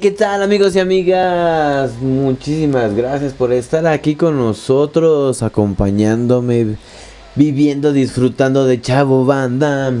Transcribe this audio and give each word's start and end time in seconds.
¿Qué 0.00 0.10
tal 0.10 0.42
amigos 0.42 0.74
y 0.74 0.80
amigas? 0.80 1.92
Muchísimas 2.00 2.94
gracias 2.94 3.32
por 3.32 3.52
estar 3.52 3.86
aquí 3.86 4.16
con 4.16 4.36
nosotros, 4.36 5.42
acompañándome, 5.42 6.76
viviendo, 7.36 7.92
disfrutando 7.92 8.66
de 8.66 8.80
Chavo 8.80 9.24
Banda. 9.24 9.92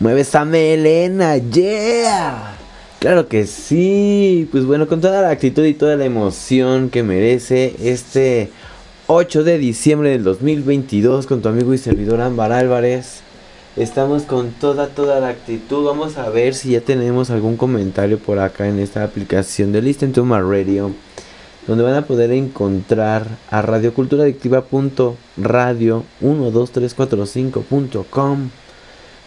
Mueve 0.00 0.22
esa 0.22 0.44
melena, 0.44 1.36
yeah. 1.36 2.56
Claro 2.98 3.28
que 3.28 3.46
sí. 3.46 4.48
Pues 4.50 4.64
bueno, 4.64 4.86
con 4.86 5.00
toda 5.00 5.20
la 5.20 5.30
actitud 5.30 5.64
y 5.64 5.74
toda 5.74 5.96
la 5.96 6.06
emoción 6.06 6.88
que 6.88 7.02
merece 7.02 7.74
este 7.82 8.50
8 9.08 9.44
de 9.44 9.58
diciembre 9.58 10.10
del 10.10 10.24
2022 10.24 11.26
con 11.26 11.42
tu 11.42 11.48
amigo 11.48 11.74
y 11.74 11.78
servidor 11.78 12.22
Ámbar 12.22 12.52
Álvarez. 12.52 13.25
Estamos 13.76 14.22
con 14.22 14.52
toda, 14.52 14.88
toda 14.88 15.20
la 15.20 15.28
actitud. 15.28 15.84
Vamos 15.84 16.16
a 16.16 16.30
ver 16.30 16.54
si 16.54 16.70
ya 16.70 16.80
tenemos 16.80 17.28
algún 17.28 17.58
comentario 17.58 18.18
por 18.18 18.38
acá 18.38 18.66
en 18.68 18.78
esta 18.78 19.04
aplicación 19.04 19.70
de 19.70 19.82
Listen 19.82 20.14
to 20.14 20.24
Radio. 20.24 20.92
Donde 21.66 21.84
van 21.84 21.92
a 21.92 22.06
poder 22.06 22.32
encontrar 22.32 23.26
a 23.50 23.60
radioculturaadictiva.radio 23.60 26.04
12345.com 26.22 28.48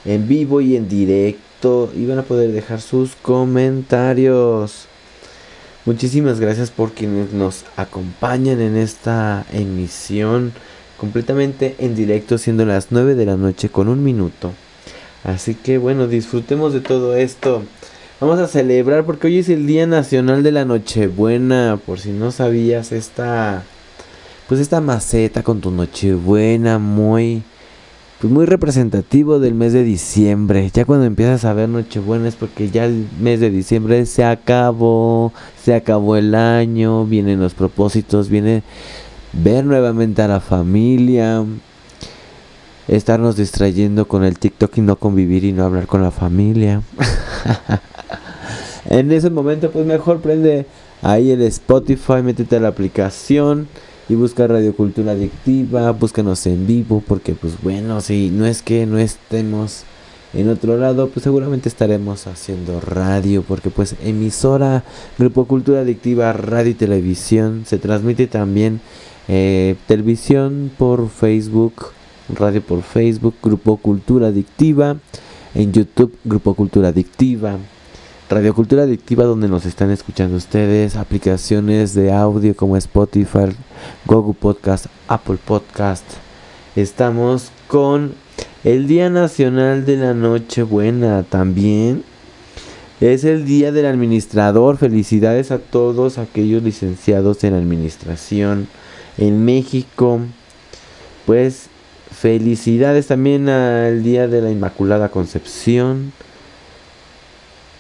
en 0.06 0.28
vivo 0.28 0.62
y 0.62 0.76
en 0.76 0.90
directo. 0.90 1.92
Y 1.96 2.08
van 2.08 2.18
a 2.18 2.24
poder 2.24 2.52
dejar 2.52 2.82
sus 2.82 3.16
comentarios. 3.18 4.88
Muchísimas 5.86 6.40
gracias 6.40 6.72
por 6.72 6.94
quienes 6.94 7.34
nos 7.34 7.66
acompañan 7.78 8.62
en 8.62 8.78
esta 8.78 9.46
emisión 9.54 10.54
completamente 11.00 11.76
en 11.80 11.96
directo 11.96 12.38
siendo 12.38 12.66
las 12.66 12.88
9 12.92 13.16
de 13.16 13.26
la 13.26 13.38
noche 13.38 13.70
con 13.70 13.88
un 13.88 14.04
minuto. 14.04 14.52
Así 15.24 15.56
que 15.56 15.78
bueno, 15.78 16.08
disfrutemos 16.08 16.74
de 16.74 16.82
todo 16.82 17.16
esto. 17.16 17.64
Vamos 18.20 18.40
a 18.40 18.48
celebrar 18.48 19.06
porque 19.06 19.28
hoy 19.28 19.40
es 19.40 19.50
el 19.50 19.66
Día 19.66 19.88
Nacional 19.88 20.44
de 20.44 20.52
la 20.52 20.66
Nochebuena. 20.66 21.80
Por 21.86 22.00
si 22.00 22.12
no 22.12 22.32
sabías, 22.32 22.92
esta 22.92 23.64
pues 24.48 24.60
esta 24.60 24.82
maceta 24.82 25.44
con 25.44 25.62
tu 25.62 25.72
Nochebuena 25.72 26.80
muy 26.80 27.44
pues 28.20 28.34
muy 28.34 28.46
representativo 28.46 29.40
del 29.40 29.54
mes 29.54 29.72
de 29.72 29.84
diciembre. 29.84 30.70
Ya 30.74 30.84
cuando 30.84 31.06
empiezas 31.06 31.46
a 31.46 31.54
ver 31.54 31.70
Nochebuena 31.70 32.28
es 32.28 32.36
porque 32.36 32.70
ya 32.70 32.86
el 32.86 33.08
mes 33.22 33.40
de 33.40 33.50
diciembre 33.50 34.06
se 34.06 34.26
acabó, 34.26 35.32
se 35.64 35.74
acabó 35.74 36.18
el 36.18 36.36
año, 36.36 37.06
vienen 37.06 37.40
los 37.40 37.54
propósitos, 37.54 38.28
viene 38.28 38.64
ver 39.34 39.66
nuevamente 39.66 40.22
a 40.22 40.28
la 40.28 40.40
familia, 40.40 41.44
estarnos 42.88 43.36
distrayendo 43.36 44.08
con 44.08 44.24
el 44.24 44.40
TikTok 44.40 44.78
y 44.78 44.82
no 44.82 44.96
convivir 44.96 45.44
y 45.44 45.54
no 45.54 45.66
hablar 45.66 45.88
con 45.88 46.02
la 46.02 46.12
familia. 46.12 46.82
en 48.90 49.12
ese 49.12 49.30
momento 49.30 49.72
pues 49.72 49.86
mejor 49.86 50.22
prende 50.22 50.66
ahí 51.02 51.32
el 51.32 51.42
Spotify, 51.44 52.22
métete 52.24 52.58
a 52.58 52.60
la 52.60 52.70
aplicación 52.70 53.68
y 54.10 54.16
busca 54.16 54.48
Radio 54.48 54.76
Cultura 54.76 55.12
Adictiva, 55.12 55.92
búscanos 55.92 56.46
en 56.48 56.66
vivo 56.66 57.04
porque 57.08 57.34
pues 57.34 57.62
bueno, 57.62 58.02
si 58.02 58.30
no 58.30 58.46
es 58.48 58.64
que 58.64 58.86
no 58.88 58.98
estemos 58.98 59.84
en 60.34 60.50
otro 60.50 60.78
lado, 60.78 61.10
pues 61.10 61.24
seguramente 61.24 61.70
estaremos 61.70 62.28
haciendo 62.28 62.80
radio 62.82 63.44
porque 63.44 63.70
pues 63.70 63.96
emisora 64.04 64.84
Grupo 65.18 65.46
Cultura 65.46 65.82
Adictiva, 65.82 66.34
radio 66.34 66.72
y 66.72 66.76
televisión, 66.76 67.64
se 67.66 67.78
transmite 67.78 68.28
también 68.28 68.82
eh, 69.32 69.76
televisión 69.88 70.72
por 70.76 71.08
Facebook, 71.08 71.92
radio 72.36 72.62
por 72.62 72.82
Facebook, 72.82 73.36
Grupo 73.44 73.78
Cultura 73.78 74.28
Adictiva, 74.28 74.98
en 75.54 75.72
YouTube 75.72 76.18
Grupo 76.26 76.56
Cultura 76.56 76.88
Adictiva, 76.88 77.58
Radio 78.28 78.56
Cultura 78.56 78.84
Adictiva 78.84 79.26
donde 79.26 79.48
nos 79.48 79.68
están 79.68 79.92
escuchando 79.92 80.36
ustedes, 80.36 80.96
aplicaciones 80.96 81.94
de 81.94 82.12
audio 82.12 82.56
como 82.56 82.76
Spotify, 82.76 83.56
Google 84.08 84.34
Podcast, 84.34 84.88
Apple 85.08 85.38
Podcast. 85.46 86.06
Estamos 86.76 87.52
con 87.68 88.14
el 88.64 88.88
Día 88.88 89.12
Nacional 89.12 89.86
de 89.86 89.98
la 89.98 90.16
Nochebuena 90.16 91.22
también. 91.22 92.04
Es 93.00 93.26
el 93.26 93.46
Día 93.46 93.72
del 93.72 93.86
Administrador. 93.86 94.78
Felicidades 94.78 95.52
a 95.52 95.60
todos 95.60 96.18
aquellos 96.18 96.64
licenciados 96.64 97.44
en 97.44 97.54
administración 97.54 98.68
en 99.20 99.46
México. 99.46 100.22
Pues 101.26 101.68
felicidades 102.12 103.08
también 103.08 103.50
al 103.50 104.04
Día 104.04 104.28
de 104.28 104.42
la 104.42 104.50
Inmaculada 104.50 105.10
Concepción. 105.10 106.12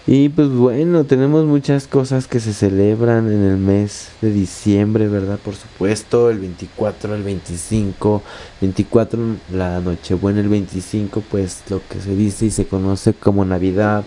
Y 0.05 0.29
pues 0.29 0.49
bueno, 0.49 1.03
tenemos 1.03 1.45
muchas 1.45 1.85
cosas 1.85 2.25
que 2.25 2.39
se 2.39 2.53
celebran 2.53 3.31
en 3.31 3.43
el 3.43 3.57
mes 3.57 4.09
de 4.21 4.31
diciembre, 4.31 5.07
¿verdad? 5.07 5.37
Por 5.37 5.55
supuesto, 5.55 6.31
el 6.31 6.39
24, 6.39 7.13
el 7.13 7.21
25, 7.21 8.23
24 8.59 9.19
la 9.53 9.79
Nochebuena, 9.81 10.39
el 10.39 10.49
25, 10.49 11.21
pues 11.29 11.61
lo 11.69 11.81
que 11.87 12.01
se 12.01 12.15
dice 12.15 12.47
y 12.47 12.51
se 12.51 12.65
conoce 12.65 13.13
como 13.13 13.45
Navidad. 13.45 14.03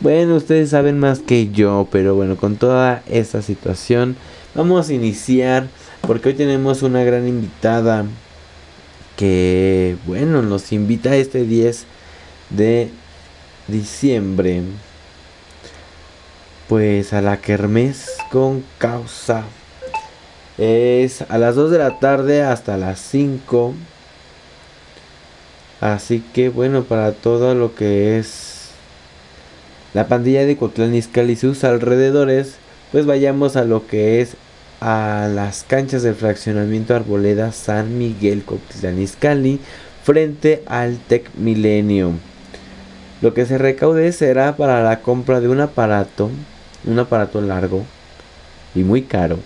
Bueno, 0.00 0.34
ustedes 0.34 0.70
saben 0.70 0.98
más 0.98 1.20
que 1.20 1.52
yo, 1.52 1.86
pero 1.92 2.16
bueno, 2.16 2.36
con 2.36 2.56
toda 2.56 3.04
esta 3.08 3.42
situación 3.42 4.16
vamos 4.56 4.88
a 4.88 4.94
iniciar 4.94 5.68
porque 6.06 6.30
hoy 6.30 6.34
tenemos 6.34 6.82
una 6.82 7.04
gran 7.04 7.26
invitada 7.28 8.04
que, 9.16 9.96
bueno, 10.06 10.42
nos 10.42 10.72
invita 10.72 11.14
este 11.16 11.44
10 11.44 11.84
de 12.50 12.90
diciembre 13.68 14.62
pues 16.68 17.12
a 17.12 17.20
la 17.20 17.36
kermés 17.36 18.10
con 18.30 18.64
causa. 18.78 19.44
Es 20.58 21.22
a 21.28 21.38
las 21.38 21.54
2 21.54 21.70
de 21.70 21.78
la 21.78 21.98
tarde 21.98 22.42
hasta 22.42 22.76
las 22.76 22.98
5. 22.98 23.74
Así 25.80 26.24
que 26.32 26.48
bueno, 26.48 26.84
para 26.84 27.12
todo 27.12 27.54
lo 27.54 27.74
que 27.74 28.18
es 28.18 28.70
la 29.94 30.08
pandilla 30.08 30.46
de 30.46 30.56
Cotlán 30.56 30.94
y 30.94 31.02
sus 31.36 31.64
alrededores, 31.64 32.54
pues 32.90 33.04
vayamos 33.04 33.56
a 33.56 33.64
lo 33.64 33.86
que 33.86 34.20
es 34.20 34.36
a 34.84 35.28
las 35.28 35.62
canchas 35.62 36.02
del 36.02 36.16
fraccionamiento 36.16 36.96
Arboleda 36.96 37.52
San 37.52 37.98
Miguel 37.98 38.42
Izcalli 38.98 39.60
frente 40.02 40.64
al 40.66 40.98
Tec 40.98 41.32
Milenio. 41.36 42.14
Lo 43.20 43.32
que 43.32 43.46
se 43.46 43.58
recaude 43.58 44.10
será 44.10 44.56
para 44.56 44.82
la 44.82 45.00
compra 45.00 45.40
de 45.40 45.48
un 45.48 45.60
aparato, 45.60 46.30
un 46.84 46.98
aparato 46.98 47.40
largo 47.40 47.84
y 48.74 48.82
muy 48.82 49.02
caro, 49.02 49.38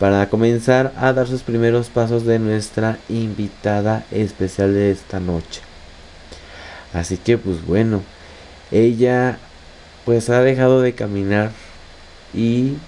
para 0.00 0.28
comenzar 0.28 0.92
a 0.96 1.12
dar 1.12 1.28
sus 1.28 1.44
primeros 1.44 1.88
pasos 1.88 2.26
de 2.26 2.40
nuestra 2.40 2.98
invitada 3.08 4.04
especial 4.10 4.74
de 4.74 4.90
esta 4.90 5.20
noche. 5.20 5.60
Así 6.92 7.18
que 7.18 7.38
pues 7.38 7.64
bueno, 7.64 8.02
ella 8.72 9.38
pues 10.04 10.28
ha 10.28 10.40
dejado 10.40 10.80
de 10.80 10.92
caminar 10.94 11.52
y 12.34 12.78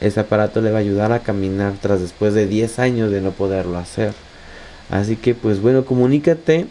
ese 0.00 0.20
aparato 0.20 0.60
le 0.60 0.70
va 0.70 0.78
a 0.78 0.80
ayudar 0.80 1.12
a 1.12 1.20
caminar 1.20 1.74
tras 1.80 2.00
después 2.00 2.34
de 2.34 2.46
10 2.46 2.78
años 2.78 3.10
de 3.10 3.20
no 3.20 3.32
poderlo 3.32 3.78
hacer. 3.78 4.12
Así 4.90 5.16
que 5.16 5.34
pues 5.34 5.60
bueno, 5.60 5.84
comunícate 5.84 6.66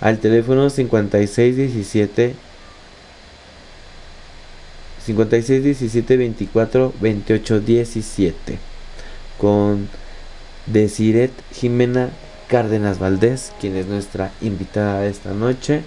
al 0.00 0.18
teléfono 0.18 0.70
5617 0.70 2.34
5617 5.04 6.16
24 6.16 6.92
28 7.00 7.60
17 7.60 8.58
con 9.38 9.88
Desiret 10.66 11.32
Jimena 11.52 12.10
Cárdenas 12.48 12.98
Valdés, 12.98 13.52
quien 13.60 13.76
es 13.76 13.86
nuestra 13.86 14.32
invitada 14.40 15.06
esta 15.06 15.32
noche. 15.32 15.82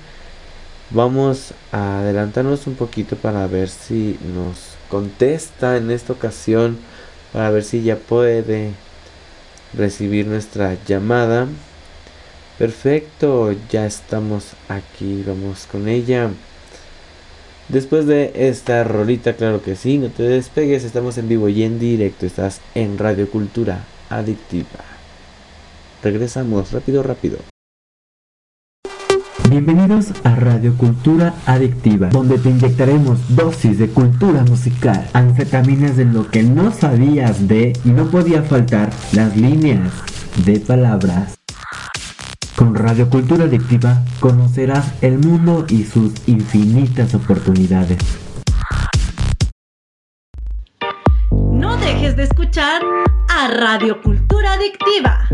Vamos 0.93 1.55
a 1.71 2.01
adelantarnos 2.01 2.67
un 2.67 2.75
poquito 2.75 3.15
para 3.15 3.47
ver 3.47 3.67
si 3.67 4.19
nos 4.35 4.75
contesta 4.91 5.77
en 5.77 5.89
esta 5.89 6.13
ocasión, 6.13 6.77
para 7.31 7.49
ver 7.49 7.63
si 7.63 7.81
ya 7.81 7.95
puede 7.95 8.73
recibir 9.73 10.27
nuestra 10.27 10.77
llamada. 10.85 11.47
Perfecto, 12.59 13.55
ya 13.71 13.87
estamos 13.87 14.51
aquí, 14.69 15.23
vamos 15.25 15.65
con 15.65 15.87
ella. 15.87 16.29
Después 17.69 18.05
de 18.05 18.31
esta 18.35 18.83
rolita, 18.83 19.33
claro 19.33 19.63
que 19.63 19.75
sí, 19.75 19.97
no 19.97 20.09
te 20.09 20.21
despegues, 20.21 20.83
estamos 20.83 21.17
en 21.17 21.27
vivo 21.27 21.49
y 21.49 21.63
en 21.63 21.79
directo, 21.79 22.27
estás 22.27 22.61
en 22.75 22.99
Radio 22.99 23.31
Cultura 23.31 23.83
Adictiva. 24.11 24.85
Regresamos, 26.03 26.71
rápido, 26.71 27.01
rápido. 27.01 27.52
Bienvenidos 29.49 30.11
a 30.23 30.35
Radio 30.35 30.75
Cultura 30.77 31.33
Adictiva, 31.45 32.09
donde 32.09 32.37
te 32.39 32.49
inyectaremos 32.49 33.35
dosis 33.35 33.77
de 33.77 33.89
cultura 33.89 34.43
musical, 34.43 35.07
anfetaminas 35.13 35.97
de 35.97 36.05
lo 36.05 36.29
que 36.29 36.43
no 36.43 36.71
sabías 36.71 37.47
de 37.47 37.73
y 37.83 37.89
no 37.89 38.05
podía 38.05 38.41
faltar 38.41 38.89
las 39.11 39.35
líneas 39.35 39.91
de 40.45 40.59
palabras. 40.59 41.37
Con 42.55 42.73
Radio 42.73 43.09
Cultura 43.09 43.43
Adictiva 43.43 44.03
conocerás 44.19 44.93
el 45.01 45.19
mundo 45.19 45.65
y 45.69 45.83
sus 45.83 46.13
infinitas 46.27 47.13
oportunidades. 47.13 47.99
No 51.31 51.77
dejes 51.77 52.15
de 52.15 52.23
escuchar 52.23 52.81
a 53.29 53.47
Radio 53.49 54.01
Cultura 54.01 54.53
Adictiva. 54.53 55.27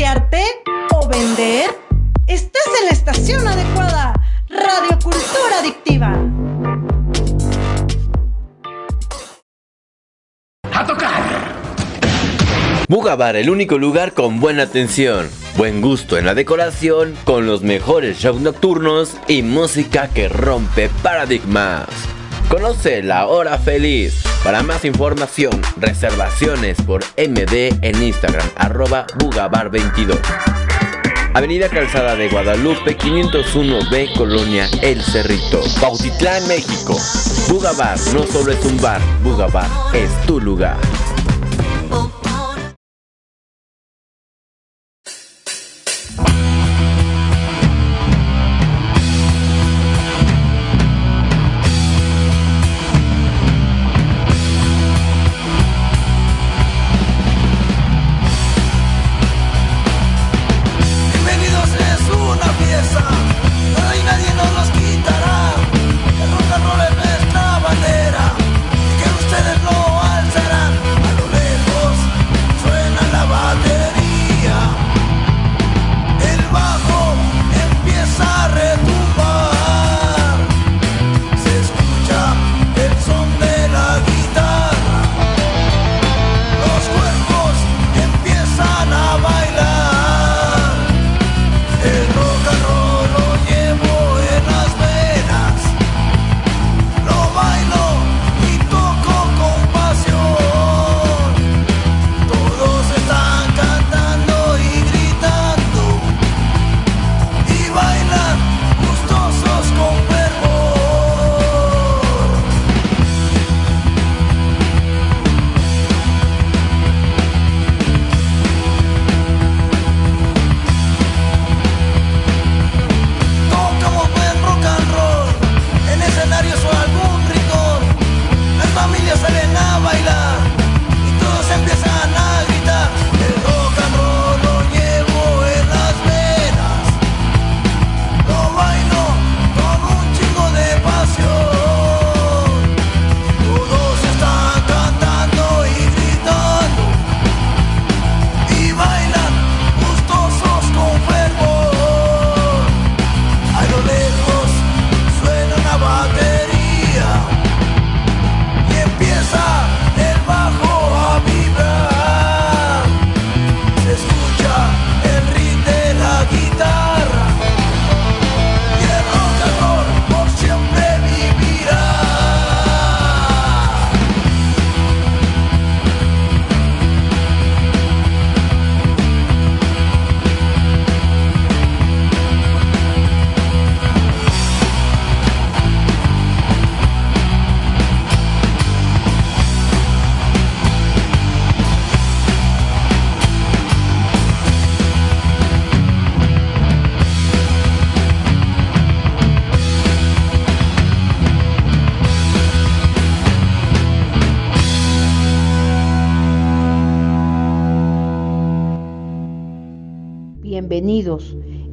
Anunciarte 0.00 0.44
o 0.94 1.06
vender? 1.08 1.70
Estás 2.26 2.62
en 2.80 2.86
la 2.86 2.92
estación 2.92 3.46
adecuada. 3.46 4.14
Radio 4.48 4.98
Cultura 5.02 5.58
Adictiva. 5.60 6.16
¡A 10.72 10.86
tocar! 10.86 11.22
Bugabar, 12.88 13.36
el 13.36 13.50
único 13.50 13.78
lugar 13.78 14.14
con 14.14 14.40
buena 14.40 14.64
atención, 14.64 15.28
buen 15.56 15.80
gusto 15.80 16.16
en 16.18 16.26
la 16.26 16.34
decoración, 16.34 17.14
con 17.24 17.46
los 17.46 17.62
mejores 17.62 18.18
shows 18.18 18.40
nocturnos 18.40 19.16
y 19.28 19.42
música 19.42 20.08
que 20.08 20.28
rompe 20.28 20.88
paradigmas. 21.02 21.86
Conoce 22.50 23.00
la 23.04 23.28
hora 23.28 23.58
feliz. 23.58 24.24
Para 24.42 24.64
más 24.64 24.84
información, 24.84 25.62
reservaciones 25.76 26.82
por 26.82 27.04
MD 27.16 27.72
en 27.80 28.02
Instagram, 28.02 28.46
arroba 28.56 29.06
Bugabar22. 29.18 30.18
Avenida 31.32 31.68
Calzada 31.68 32.16
de 32.16 32.28
Guadalupe 32.28 32.98
501B, 32.98 34.16
Colonia 34.16 34.68
El 34.82 35.00
Cerrito, 35.00 35.62
Bautitlán, 35.80 36.48
México. 36.48 36.98
Bugabar 37.48 37.96
no 38.12 38.24
solo 38.24 38.50
es 38.50 38.64
un 38.64 38.80
bar, 38.80 39.00
Bugabar 39.22 39.68
es 39.94 40.10
tu 40.26 40.40
lugar. 40.40 40.76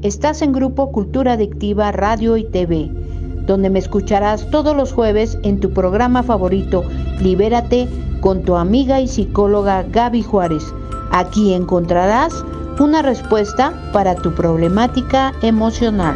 Estás 0.07 0.41
en 0.41 0.53
Grupo 0.53 0.93
Cultura 0.93 1.33
Adictiva 1.33 1.91
Radio 1.91 2.37
y 2.37 2.45
TV, 2.45 2.89
donde 3.45 3.69
me 3.69 3.79
escucharás 3.79 4.49
todos 4.51 4.73
los 4.73 4.93
jueves 4.93 5.37
en 5.43 5.59
tu 5.59 5.73
programa 5.73 6.23
favorito, 6.23 6.85
Libérate, 7.19 7.89
con 8.21 8.41
tu 8.43 8.55
amiga 8.55 9.01
y 9.01 9.09
psicóloga 9.09 9.83
Gaby 9.83 10.23
Juárez. 10.23 10.63
Aquí 11.11 11.53
encontrarás 11.53 12.45
una 12.79 13.01
respuesta 13.01 13.73
para 13.91 14.15
tu 14.15 14.33
problemática 14.33 15.33
emocional. 15.41 16.15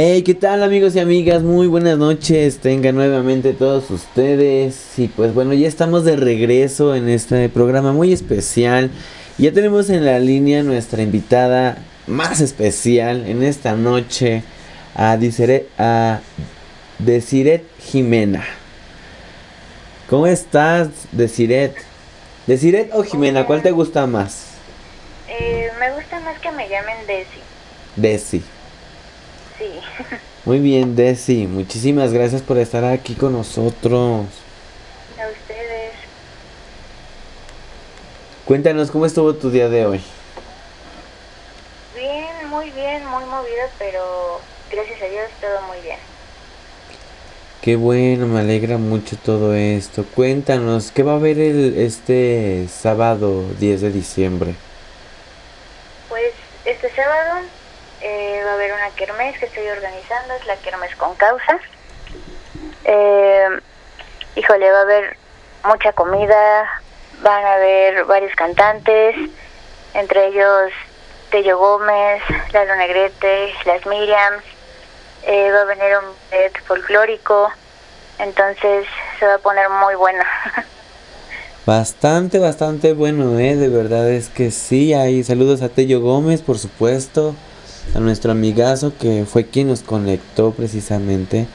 Hey, 0.00 0.22
¿qué 0.22 0.34
tal 0.34 0.62
amigos 0.62 0.94
y 0.94 1.00
amigas? 1.00 1.42
Muy 1.42 1.66
buenas 1.66 1.98
noches, 1.98 2.58
tengan 2.58 2.94
nuevamente 2.94 3.52
todos 3.52 3.90
ustedes. 3.90 4.96
Y 4.96 5.08
pues 5.08 5.34
bueno, 5.34 5.54
ya 5.54 5.66
estamos 5.66 6.04
de 6.04 6.14
regreso 6.14 6.94
en 6.94 7.08
este 7.08 7.48
programa 7.48 7.92
muy 7.92 8.12
especial. 8.12 8.92
Ya 9.38 9.52
tenemos 9.52 9.90
en 9.90 10.04
la 10.04 10.20
línea 10.20 10.62
nuestra 10.62 11.02
invitada 11.02 11.78
más 12.06 12.40
especial 12.40 13.26
en 13.26 13.42
esta 13.42 13.74
noche, 13.74 14.44
a, 14.94 15.16
Desiret, 15.16 15.66
a 15.78 16.20
Desiret 17.00 17.64
Jimena. 17.80 18.44
¿Cómo 20.08 20.28
estás, 20.28 20.90
Desiret? 21.10 21.74
¿Desiret 22.46 22.94
o 22.94 23.02
Jimena? 23.02 23.46
¿Cuál 23.46 23.62
te 23.62 23.72
gusta 23.72 24.06
más? 24.06 24.44
Eh, 25.28 25.70
me 25.80 25.90
gusta 25.90 26.20
más 26.20 26.38
que 26.38 26.52
me 26.52 26.68
llamen 26.68 26.98
Desi. 27.08 27.40
Desi. 27.96 28.57
Sí. 29.58 29.80
Muy 30.44 30.60
bien, 30.60 30.96
Desi. 30.96 31.46
Muchísimas 31.46 32.12
gracias 32.12 32.42
por 32.42 32.58
estar 32.58 32.84
aquí 32.84 33.14
con 33.14 33.32
nosotros. 33.32 34.26
A 35.18 35.28
ustedes. 35.28 35.92
Cuéntanos 38.44 38.90
cómo 38.90 39.04
estuvo 39.04 39.34
tu 39.34 39.50
día 39.50 39.68
de 39.68 39.84
hoy. 39.84 40.00
Bien, 41.94 42.48
muy 42.48 42.70
bien, 42.70 43.04
muy 43.06 43.24
movido, 43.24 43.66
pero 43.78 44.40
gracias 44.70 45.02
a 45.02 45.04
Dios 45.06 45.28
todo 45.40 45.60
muy 45.66 45.80
bien. 45.80 45.98
Qué 47.60 47.76
bueno, 47.76 48.26
me 48.26 48.40
alegra 48.40 48.78
mucho 48.78 49.16
todo 49.16 49.52
esto. 49.54 50.04
Cuéntanos, 50.14 50.92
¿qué 50.92 51.02
va 51.02 51.12
a 51.12 51.16
haber 51.16 51.40
el, 51.40 51.76
este 51.78 52.68
sábado 52.68 53.44
10 53.58 53.80
de 53.80 53.90
diciembre? 53.90 54.54
Pues 56.08 56.32
este 56.64 56.88
sábado 56.94 57.40
eh, 58.08 58.42
va 58.44 58.52
a 58.52 58.54
haber 58.54 58.72
una 58.72 58.90
kermés 58.96 59.38
que 59.38 59.46
estoy 59.46 59.68
organizando, 59.68 60.34
es 60.34 60.46
la 60.46 60.56
kermés 60.56 60.94
con 60.96 61.14
causa. 61.16 61.58
Eh, 62.84 63.48
híjole, 64.34 64.70
va 64.70 64.78
a 64.78 64.82
haber 64.82 65.16
mucha 65.64 65.92
comida, 65.92 66.70
van 67.20 67.44
a 67.44 67.54
haber 67.54 68.04
varios 68.04 68.34
cantantes, 68.34 69.14
entre 69.92 70.28
ellos 70.28 70.72
Tello 71.30 71.58
Gómez, 71.58 72.22
Lalo 72.52 72.76
Negrete, 72.76 73.52
las 73.66 73.84
Miriams, 73.84 74.44
eh, 75.24 75.50
va 75.52 75.60
a 75.60 75.64
venir 75.64 75.98
un 75.98 76.14
ballet 76.30 76.58
folclórico, 76.64 77.52
entonces 78.18 78.86
se 79.18 79.26
va 79.26 79.34
a 79.34 79.38
poner 79.38 79.68
muy 79.68 79.94
bueno. 79.96 80.24
Bastante, 81.66 82.38
bastante 82.38 82.94
bueno, 82.94 83.38
¿eh? 83.38 83.54
De 83.54 83.68
verdad 83.68 84.08
es 84.08 84.30
que 84.30 84.50
sí. 84.50 84.94
Hay 84.94 85.22
saludos 85.22 85.60
a 85.60 85.68
Tello 85.68 86.00
Gómez, 86.00 86.40
por 86.40 86.58
supuesto 86.58 87.34
a 87.94 88.00
nuestro 88.00 88.32
amigazo 88.32 88.92
que 88.98 89.24
fue 89.24 89.46
quien 89.46 89.68
nos 89.68 89.82
conectó 89.82 90.52
precisamente. 90.52 91.46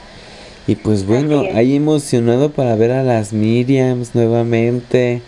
Y 0.66 0.76
pues 0.76 1.04
bueno, 1.04 1.42
ahí 1.54 1.76
emocionado 1.76 2.50
para 2.50 2.74
ver 2.76 2.92
a 2.92 3.02
las 3.02 3.32
Miriams 3.32 4.14
nuevamente, 4.14 5.20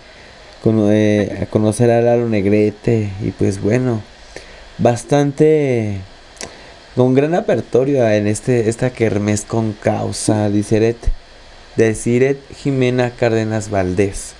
con, 0.62 0.90
eh, 0.90 1.40
a 1.42 1.46
conocer 1.46 1.90
a 1.90 2.00
Lalo 2.00 2.28
Negrete 2.28 3.10
y 3.22 3.30
pues 3.32 3.60
bueno, 3.60 4.00
bastante 4.78 5.98
con 6.94 7.14
gran 7.14 7.34
apertorio 7.34 8.08
en 8.10 8.26
este 8.26 8.70
esta 8.70 8.90
kermés 8.90 9.42
con 9.42 9.75
causa, 9.75 10.48
dice 10.48 10.96
de 11.76 11.94
Siret 11.94 12.40
Jimena 12.56 13.10
Cárdenas 13.10 13.68
Valdés. 13.68 14.32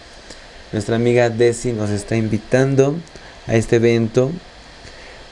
Nuestra 0.73 0.97
amiga 0.97 1.29
Desi 1.29 1.73
nos 1.73 1.91
está 1.91 2.17
invitando 2.17 2.97
a 3.47 3.55
este 3.55 3.77
evento 3.77 4.33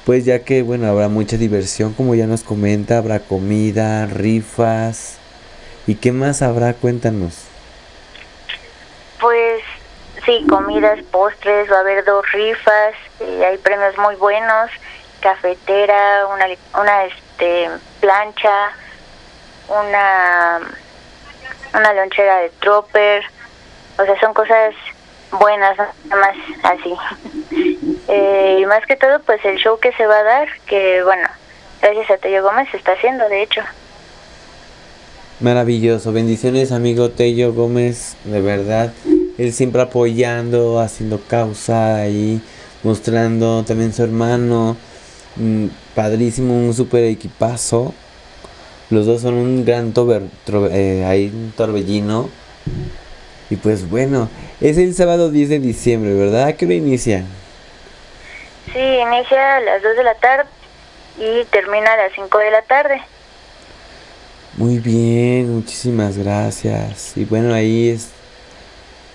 pues 0.04 0.24
ya 0.24 0.44
que 0.44 0.62
bueno, 0.62 0.86
habrá 0.86 1.08
mucha 1.08 1.36
diversión, 1.36 1.94
como 1.94 2.14
ya 2.14 2.26
nos 2.26 2.42
comenta, 2.42 2.98
habrá 2.98 3.20
comida, 3.20 4.06
rifas. 4.06 5.18
¿Y 5.86 5.96
qué 5.96 6.12
más 6.12 6.42
habrá? 6.42 6.74
Cuéntanos. 6.74 7.44
Pues 9.20 9.62
sí, 10.24 10.44
comidas, 10.48 11.02
postres, 11.10 11.70
va 11.70 11.76
a 11.76 11.80
haber 11.80 12.04
dos 12.04 12.24
rifas, 12.32 12.94
hay 13.20 13.58
premios 13.58 13.96
muy 13.98 14.14
buenos, 14.16 14.70
cafetera, 15.20 16.26
una, 16.26 16.46
una 16.78 17.04
este, 17.04 17.68
plancha, 18.00 18.70
una, 19.68 20.60
una 21.74 21.92
lonchera 21.94 22.38
de 22.38 22.50
tropper, 22.60 23.24
o 23.98 24.04
sea, 24.04 24.20
son 24.20 24.34
cosas 24.34 24.74
buenas, 25.32 25.76
nada 26.04 26.20
más 26.20 26.36
así. 26.62 26.94
Eh, 28.08 28.58
y 28.60 28.66
más 28.66 28.84
que 28.86 28.96
todo, 28.96 29.20
pues 29.20 29.44
el 29.44 29.56
show 29.56 29.78
que 29.78 29.92
se 29.92 30.06
va 30.06 30.18
a 30.18 30.22
dar, 30.22 30.48
que 30.66 31.02
bueno, 31.02 31.26
gracias 31.80 32.10
a 32.10 32.18
Tello 32.18 32.42
Gómez 32.42 32.68
se 32.70 32.76
está 32.76 32.92
haciendo, 32.92 33.28
de 33.28 33.42
hecho. 33.42 33.62
Maravilloso, 35.40 36.12
bendiciones 36.12 36.70
amigo 36.70 37.10
Tello 37.10 37.52
Gómez, 37.52 38.16
de 38.24 38.40
verdad, 38.40 38.92
él 39.36 39.52
siempre 39.52 39.82
apoyando, 39.82 40.80
haciendo 40.80 41.20
causa 41.20 42.06
y 42.08 42.40
mostrando 42.82 43.64
también 43.64 43.92
su 43.92 44.04
hermano, 44.04 44.76
mm, 45.36 45.66
padrísimo, 45.94 46.54
un 46.54 46.74
super 46.74 47.04
equipazo. 47.04 47.94
Los 48.90 49.06
dos 49.06 49.22
son 49.22 49.34
un 49.34 49.64
gran 49.64 49.92
tober, 49.92 50.22
eh, 50.70 51.04
ahí 51.06 51.32
un 51.34 51.52
torbellino. 51.56 52.28
Y 53.50 53.56
pues 53.56 53.88
bueno, 53.88 54.28
es 54.60 54.78
el 54.78 54.94
sábado 54.94 55.30
10 55.30 55.48
de 55.48 55.58
diciembre, 55.58 56.14
¿verdad? 56.14 56.44
¿A 56.44 56.52
qué 56.52 56.66
hora 56.66 56.74
inicia? 56.74 57.24
Sí, 58.72 58.78
inicia 58.78 59.56
a 59.56 59.60
las 59.60 59.82
2 59.82 59.96
de 59.96 60.04
la 60.04 60.14
tarde 60.14 60.48
y 61.18 61.44
termina 61.46 61.92
a 61.92 61.96
las 61.96 62.12
5 62.14 62.38
de 62.38 62.50
la 62.50 62.62
tarde. 62.62 63.02
Muy 64.56 64.78
bien, 64.78 65.54
muchísimas 65.54 66.16
gracias. 66.16 67.16
Y 67.16 67.24
bueno, 67.24 67.54
ahí 67.54 67.90
es... 67.90 68.10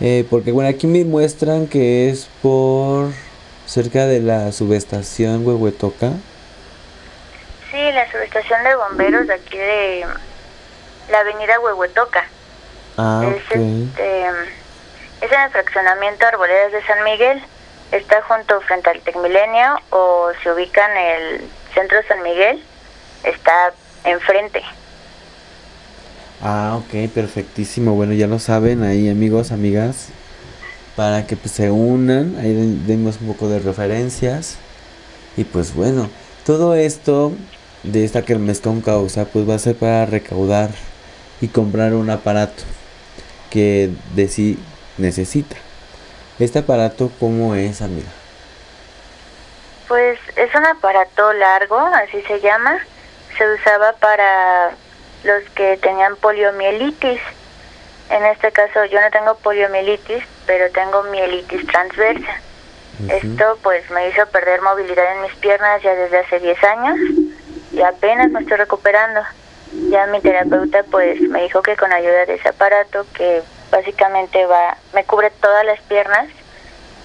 Eh, 0.02 0.26
porque 0.30 0.52
bueno, 0.52 0.70
aquí 0.70 0.88
me 0.88 1.04
muestran 1.04 1.68
que 1.68 2.10
es 2.10 2.30
por 2.42 3.10
cerca 3.66 4.06
de 4.06 4.22
la 4.22 4.52
subestación 4.52 5.46
Huehuetoca. 5.46 6.12
Sí, 7.70 7.78
la 7.78 8.10
subestación 8.12 8.64
de 8.64 8.76
bomberos 8.76 9.28
de 9.28 9.34
aquí 9.34 9.58
de 9.58 10.06
la 11.12 11.20
avenida 11.20 11.60
Huehuetoca. 11.60 12.24
Ah, 12.98 13.24
es, 13.28 13.44
este, 13.44 14.26
es 15.22 15.32
en 15.32 15.42
el 15.42 15.50
fraccionamiento 15.52 16.26
Arboledas 16.26 16.72
de 16.72 16.84
San 16.84 17.04
Miguel 17.04 17.42
está 17.92 18.22
junto 18.24 18.60
frente 18.62 18.90
al 18.90 19.02
Tecmilenio 19.02 19.80
o 19.90 20.30
se 20.42 20.52
ubica 20.52 20.86
en 20.92 20.98
el 20.98 21.42
centro 21.74 21.98
San 22.08 22.22
Miguel, 22.24 22.64
está 23.24 23.74
enfrente. 24.04 24.62
Ah, 26.42 26.80
ok, 26.80 27.12
perfectísimo. 27.14 27.94
Bueno, 27.94 28.14
ya 28.14 28.28
lo 28.28 28.40
saben 28.40 28.84
ahí, 28.84 29.10
amigos, 29.10 29.52
amigas, 29.52 30.10
para 30.96 31.28
que 31.28 31.36
pues, 31.36 31.52
se 31.52 31.70
unan, 31.70 32.38
ahí 32.40 32.82
demos 32.86 33.20
un 33.22 33.28
poco 33.28 33.50
de 33.50 33.60
referencias. 33.60 34.58
Y 35.36 35.44
pues 35.44 35.74
bueno, 35.74 36.10
todo 36.46 36.76
esto 36.76 37.34
de 37.84 38.06
esta 38.06 38.24
kermés 38.24 38.62
con 38.62 38.82
causa, 38.82 39.26
pues 39.26 39.48
va 39.50 39.56
a 39.56 39.60
ser 39.60 39.76
para 39.76 40.06
recaudar 40.06 40.70
y 41.42 41.48
comprar 41.48 41.94
un 41.94 42.10
aparato 42.10 42.64
que 43.50 43.90
de 44.16 44.28
sí 44.28 44.60
necesita. 44.98 45.56
¿Este 46.40 46.60
aparato 46.60 47.12
cómo 47.20 47.54
es, 47.54 47.82
amiga? 47.82 48.08
Pues 49.90 50.18
es 50.38 50.56
un 50.56 50.66
aparato 50.66 51.34
largo, 51.34 51.78
así 51.78 52.22
se 52.22 52.40
llama. 52.40 52.80
Se 53.38 53.54
usaba 53.54 53.92
para 53.94 54.72
los 55.26 55.44
que 55.56 55.78
tenían 55.78 56.16
poliomielitis. 56.16 57.20
En 58.10 58.26
este 58.26 58.54
caso 58.54 58.86
yo 58.86 59.02
no 59.02 59.12
tengo 59.12 59.36
poliomielitis, 59.36 60.24
pero 60.46 60.72
tengo 60.72 61.04
mielitis 61.04 61.68
transversa. 61.68 62.42
Esto 63.10 63.58
pues 63.62 63.90
me 63.92 64.10
hizo 64.10 64.26
perder 64.28 64.62
movilidad 64.62 65.16
en 65.16 65.22
mis 65.24 65.34
piernas 65.36 65.82
ya 65.82 65.94
desde 65.94 66.20
hace 66.20 66.40
10 66.40 66.64
años 66.64 66.98
y 67.72 67.82
apenas 67.82 68.30
me 68.32 68.42
estoy 68.42 68.58
recuperando. 68.58 69.22
Ya 69.90 70.06
mi 70.08 70.22
terapeuta 70.22 70.84
pues 70.84 71.20
me 71.22 71.44
dijo 71.44 71.62
que 71.62 71.76
con 71.76 71.92
ayuda 71.92 72.26
de 72.26 72.36
ese 72.36 72.50
aparato 72.50 73.06
que 73.14 73.42
básicamente 73.72 74.46
va, 74.46 74.78
me 74.94 75.04
cubre 75.04 75.32
todas 75.32 75.66
las 75.66 75.80
piernas 75.82 76.28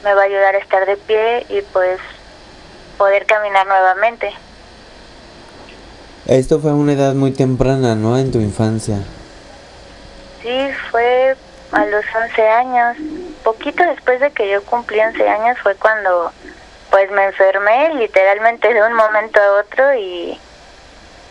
me 0.04 0.14
va 0.14 0.22
a 0.22 0.26
ayudar 0.26 0.54
a 0.54 0.58
estar 0.58 0.86
de 0.86 0.96
pie 0.96 1.46
y 1.48 1.62
pues 1.62 1.98
poder 2.98 3.26
caminar 3.26 3.66
nuevamente. 3.66 4.32
Esto 6.26 6.60
fue 6.60 6.70
a 6.70 6.74
una 6.74 6.92
edad 6.92 7.14
muy 7.14 7.32
temprana, 7.32 7.94
¿no? 7.94 8.18
En 8.18 8.30
tu 8.30 8.38
infancia. 8.38 8.98
Sí, 10.42 10.70
fue 10.90 11.34
a 11.72 11.86
los 11.86 12.04
11 12.14 12.48
años. 12.48 12.96
Poquito 13.42 13.82
después 13.84 14.20
de 14.20 14.30
que 14.30 14.50
yo 14.50 14.62
cumplí 14.64 15.00
11 15.00 15.28
años 15.28 15.58
fue 15.62 15.74
cuando 15.74 16.30
pues 16.90 17.10
me 17.10 17.24
enfermé 17.24 17.94
literalmente 17.94 18.72
de 18.72 18.82
un 18.82 18.92
momento 18.92 19.40
a 19.40 19.60
otro 19.60 19.94
y, 19.94 20.38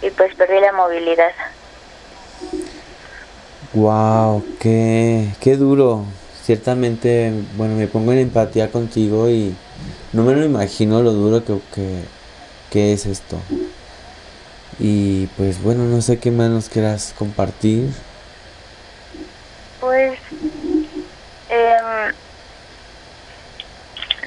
y 0.02 0.10
pues 0.10 0.36
perdí 0.36 0.60
la 0.60 0.74
movilidad. 0.74 1.32
Wow, 3.74 4.44
qué, 4.60 5.30
qué 5.42 5.56
duro. 5.58 6.06
Ciertamente, 6.44 7.34
bueno, 7.58 7.76
me 7.76 7.88
pongo 7.88 8.12
en 8.12 8.20
empatía 8.20 8.70
contigo 8.70 9.30
y 9.30 9.56
no 10.12 10.24
me 10.24 10.36
lo 10.36 10.46
imagino 10.46 11.02
lo 11.02 11.12
duro 11.12 11.44
que, 11.44 11.60
que, 11.74 12.04
que 12.70 12.94
es 12.94 13.08
esto. 13.08 13.40
Y 14.78 15.26
pues 15.38 15.62
bueno, 15.64 15.86
no 15.86 16.02
sé 16.02 16.20
qué 16.20 16.30
más 16.30 16.52
nos 16.52 16.70
quieras 16.70 17.16
compartir. 17.18 17.90
Pues 19.80 20.20
em, 21.50 22.14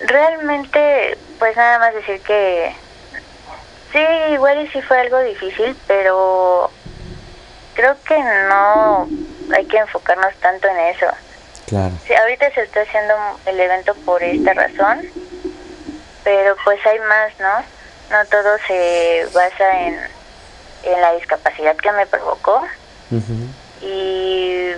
realmente, 0.09 1.19
pues 1.38 1.57
nada 1.57 1.79
más 1.79 1.95
decir 1.95 2.21
que 2.21 2.73
sí, 3.93 4.00
igual 4.33 4.65
y 4.65 4.69
sí 4.69 4.83
fue 4.83 5.00
algo 5.00 5.21
difícil, 5.21 5.76
pero 5.87 6.71
creo 7.75 7.97
que 8.09 8.19
no 8.49 9.09
hay 9.55 9.65
que 9.67 9.79
enfocarnos 9.79 10.35
tanto 10.37 10.69
en 10.69 10.79
eso. 10.95 11.07
Claro. 11.67 11.93
Sí, 12.07 12.15
ahorita 12.15 12.50
se 12.53 12.62
está 12.62 12.83
haciendo 12.83 13.15
el 13.47 13.59
evento 13.59 13.95
por 14.05 14.23
esta 14.23 14.55
razón, 14.55 15.00
pero 16.23 16.57
pues 16.65 16.85
hay 16.87 16.99
más, 17.00 17.33
¿no? 17.41 17.65
No 18.11 18.25
todo 18.26 18.57
se 18.69 19.26
basa 19.35 19.81
en, 19.81 19.99
en 20.85 21.00
la 21.00 21.15
discapacidad 21.15 21.76
que 21.76 21.91
me 21.93 22.07
provocó 22.07 22.65
y 23.81 24.71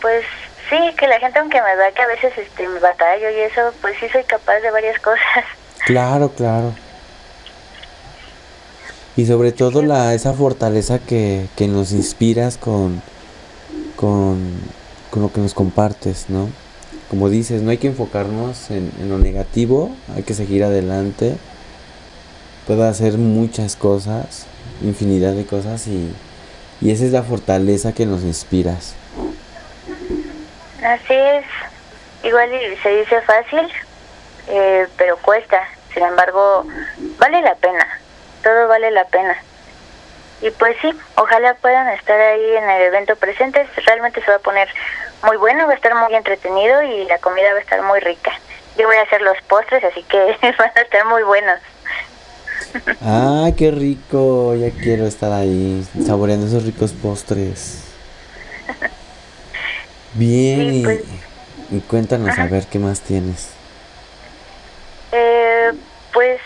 pues 0.00 0.24
sí, 0.68 0.94
que 0.96 1.06
la 1.06 1.18
gente 1.18 1.38
aunque 1.38 1.60
me 1.60 1.76
vea 1.76 1.92
que 1.92 2.02
a 2.02 2.06
veces 2.06 2.36
este, 2.36 2.68
me 2.68 2.78
batallo 2.78 3.30
y 3.30 3.40
eso, 3.40 3.72
pues 3.80 3.96
sí 3.98 4.08
soy 4.08 4.24
capaz 4.24 4.60
de 4.60 4.70
varias 4.70 4.98
cosas. 5.02 5.44
Claro, 5.84 6.30
claro. 6.32 6.74
Y 9.16 9.26
sobre 9.26 9.52
todo 9.52 9.82
la 9.82 10.12
esa 10.14 10.34
fortaleza 10.34 10.98
que, 10.98 11.46
que 11.56 11.68
nos 11.68 11.92
inspiras 11.92 12.58
con, 12.58 13.00
con, 13.96 14.38
con 15.10 15.22
lo 15.22 15.32
que 15.32 15.40
nos 15.40 15.54
compartes, 15.54 16.26
¿no? 16.28 16.48
Como 17.08 17.30
dices, 17.30 17.62
no 17.62 17.70
hay 17.70 17.78
que 17.78 17.86
enfocarnos 17.86 18.70
en, 18.70 18.92
en 19.00 19.08
lo 19.08 19.18
negativo, 19.18 19.90
hay 20.14 20.22
que 20.22 20.34
seguir 20.34 20.64
adelante. 20.64 21.36
Puedo 22.66 22.84
hacer 22.84 23.16
muchas 23.16 23.76
cosas, 23.76 24.46
infinidad 24.82 25.32
de 25.32 25.46
cosas 25.46 25.86
y, 25.86 26.12
y 26.80 26.90
esa 26.90 27.04
es 27.04 27.12
la 27.12 27.22
fortaleza 27.22 27.92
que 27.92 28.06
nos 28.06 28.22
inspiras. 28.22 28.94
Así 30.84 31.14
es, 31.14 31.44
igual 32.22 32.50
se 32.82 32.98
dice 32.98 33.20
fácil, 33.22 33.66
eh, 34.48 34.86
pero 34.98 35.16
cuesta. 35.18 35.58
Sin 35.94 36.02
embargo, 36.02 36.66
vale 37.18 37.40
la 37.40 37.54
pena, 37.54 37.86
todo 38.46 38.68
vale 38.68 38.92
la 38.92 39.04
pena. 39.06 39.36
Y 40.40 40.50
pues 40.52 40.76
sí, 40.80 40.92
ojalá 41.16 41.54
puedan 41.54 41.88
estar 41.88 42.20
ahí 42.20 42.56
en 42.56 42.70
el 42.70 42.82
evento 42.82 43.16
presentes. 43.16 43.66
Realmente 43.84 44.22
se 44.22 44.30
va 44.30 44.36
a 44.36 44.40
poner 44.40 44.68
muy 45.24 45.36
bueno, 45.36 45.66
va 45.66 45.72
a 45.72 45.74
estar 45.76 45.92
muy 45.96 46.14
entretenido 46.14 46.80
y 46.84 47.06
la 47.06 47.18
comida 47.18 47.50
va 47.52 47.58
a 47.58 47.62
estar 47.62 47.82
muy 47.82 47.98
rica. 47.98 48.30
Yo 48.78 48.86
voy 48.86 48.96
a 48.98 49.02
hacer 49.02 49.20
los 49.22 49.36
postres, 49.48 49.82
así 49.82 50.04
que 50.04 50.16
van 50.58 50.70
a 50.76 50.80
estar 50.80 51.06
muy 51.06 51.24
buenos. 51.24 51.58
Ah, 53.02 53.48
qué 53.56 53.72
rico, 53.72 54.54
ya 54.54 54.70
quiero 54.70 55.06
estar 55.06 55.32
ahí 55.32 55.84
saboreando 56.06 56.46
esos 56.46 56.64
ricos 56.64 56.92
postres. 56.92 57.82
Bien, 60.14 60.70
Sí, 60.70 60.80
y, 60.80 60.84
pues. 60.84 61.00
y 61.72 61.80
cuéntanos 61.80 62.28
Ajá. 62.30 62.44
a 62.44 62.46
ver 62.46 62.66
qué 62.66 62.78
más 62.78 63.00
tienes. 63.00 63.48
Eh, 65.10 65.72
pues 66.12 66.40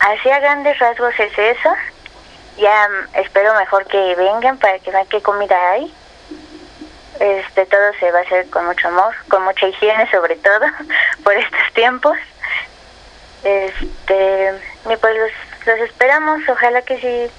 así 0.00 0.30
a 0.30 0.40
grandes 0.40 0.78
rasgos 0.78 1.14
es 1.18 1.32
eso. 1.38 1.70
Ya 2.58 2.88
mm, 2.88 3.18
espero 3.18 3.54
mejor 3.54 3.86
que 3.86 4.14
vengan 4.14 4.58
para 4.58 4.78
que 4.78 4.90
vean 4.90 5.06
qué 5.06 5.20
comida 5.22 5.56
hay. 5.72 5.92
Este 7.20 7.64
todo 7.66 7.92
se 7.98 8.10
va 8.12 8.18
a 8.18 8.22
hacer 8.22 8.48
con 8.50 8.66
mucho 8.66 8.88
amor, 8.88 9.14
con 9.28 9.42
mucha 9.44 9.66
higiene 9.68 10.10
sobre 10.10 10.36
todo 10.36 10.66
por 11.24 11.34
estos 11.34 11.60
tiempos. 11.74 12.16
Este, 13.44 14.52
y 14.90 14.96
pues 14.96 15.14
los, 15.16 15.30
los 15.66 15.78
esperamos, 15.88 16.40
ojalá 16.48 16.82
que 16.82 16.98
sí 17.00 17.32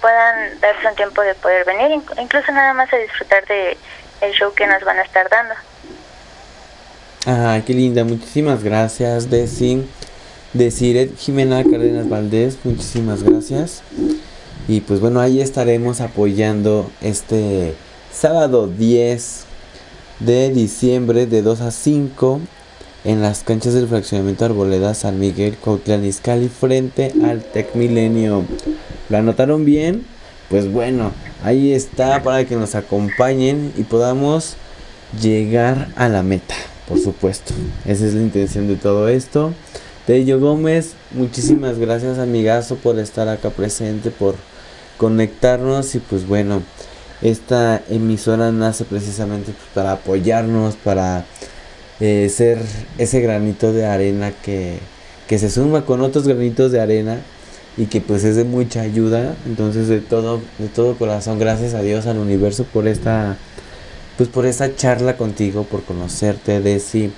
puedan 0.00 0.60
darse 0.60 0.88
un 0.88 0.94
tiempo 0.96 1.22
de 1.22 1.34
poder 1.34 1.64
venir, 1.64 1.90
inc- 1.92 2.20
incluso 2.20 2.50
nada 2.52 2.72
más 2.74 2.92
a 2.92 2.96
disfrutar 2.96 3.44
de 3.46 3.76
el 4.22 4.32
show 4.32 4.52
que 4.54 4.66
nos 4.66 4.82
van 4.84 4.98
a 4.98 5.02
estar 5.02 5.28
dando. 5.28 5.54
Ah, 7.26 7.60
qué 7.66 7.72
linda, 7.74 8.04
muchísimas 8.04 8.62
gracias, 8.62 9.30
Desi. 9.30 9.88
Desiret 10.56 11.16
Jimena 11.18 11.62
Cárdenas 11.62 12.08
Valdés, 12.08 12.58
muchísimas 12.64 13.22
gracias. 13.22 13.82
Y 14.68 14.80
pues 14.80 15.00
bueno, 15.00 15.20
ahí 15.20 15.40
estaremos 15.40 16.00
apoyando 16.00 16.90
este 17.02 17.74
sábado 18.12 18.66
10 18.66 19.44
de 20.20 20.50
diciembre 20.50 21.26
de 21.26 21.42
2 21.42 21.60
a 21.60 21.70
5 21.70 22.40
en 23.04 23.22
las 23.22 23.44
canchas 23.44 23.74
del 23.74 23.86
fraccionamiento 23.86 24.44
Arboleda 24.44 24.94
San 24.94 25.20
Miguel, 25.20 25.56
Cuauhtlán 25.56 26.04
Izcalli 26.04 26.48
frente 26.48 27.12
al 27.24 27.42
Tec 27.42 27.74
Milenio. 27.74 28.44
¿Lo 29.08 29.18
anotaron 29.18 29.64
bien? 29.64 30.04
Pues 30.48 30.70
bueno, 30.72 31.12
ahí 31.44 31.72
está 31.72 32.22
para 32.22 32.44
que 32.46 32.56
nos 32.56 32.74
acompañen 32.74 33.72
y 33.76 33.82
podamos 33.82 34.56
llegar 35.20 35.88
a 35.96 36.08
la 36.08 36.22
meta, 36.22 36.54
por 36.88 36.98
supuesto. 36.98 37.52
Esa 37.84 38.06
es 38.06 38.14
la 38.14 38.22
intención 38.22 38.66
de 38.68 38.76
todo 38.76 39.08
esto. 39.08 39.52
Tello 40.06 40.38
Gómez, 40.38 40.92
muchísimas 41.10 41.80
gracias 41.80 42.20
amigazo 42.20 42.76
por 42.76 42.96
estar 43.00 43.28
acá 43.28 43.50
presente, 43.50 44.12
por 44.12 44.36
conectarnos 44.98 45.96
y 45.96 45.98
pues 45.98 46.28
bueno, 46.28 46.62
esta 47.22 47.82
emisora 47.90 48.52
nace 48.52 48.84
precisamente 48.84 49.46
pues, 49.50 49.68
para 49.74 49.92
apoyarnos, 49.92 50.76
para 50.76 51.24
eh, 51.98 52.28
ser 52.32 52.58
ese 52.98 53.20
granito 53.20 53.72
de 53.72 53.84
arena 53.84 54.30
que, 54.30 54.78
que 55.26 55.40
se 55.40 55.50
suma 55.50 55.84
con 55.84 56.00
otros 56.02 56.28
granitos 56.28 56.70
de 56.70 56.80
arena 56.80 57.18
y 57.76 57.86
que 57.86 58.00
pues 58.00 58.22
es 58.22 58.36
de 58.36 58.44
mucha 58.44 58.82
ayuda. 58.82 59.34
Entonces 59.44 59.88
de 59.88 60.00
todo, 60.00 60.40
de 60.58 60.68
todo 60.68 60.96
corazón, 60.96 61.40
gracias 61.40 61.74
a 61.74 61.82
Dios, 61.82 62.06
al 62.06 62.18
universo 62.18 62.62
por 62.62 62.86
esta, 62.86 63.38
pues 64.16 64.28
por 64.28 64.46
esta 64.46 64.74
charla 64.74 65.16
contigo, 65.16 65.64
por 65.64 65.84
conocerte, 65.84 66.60
Desi, 66.60 67.12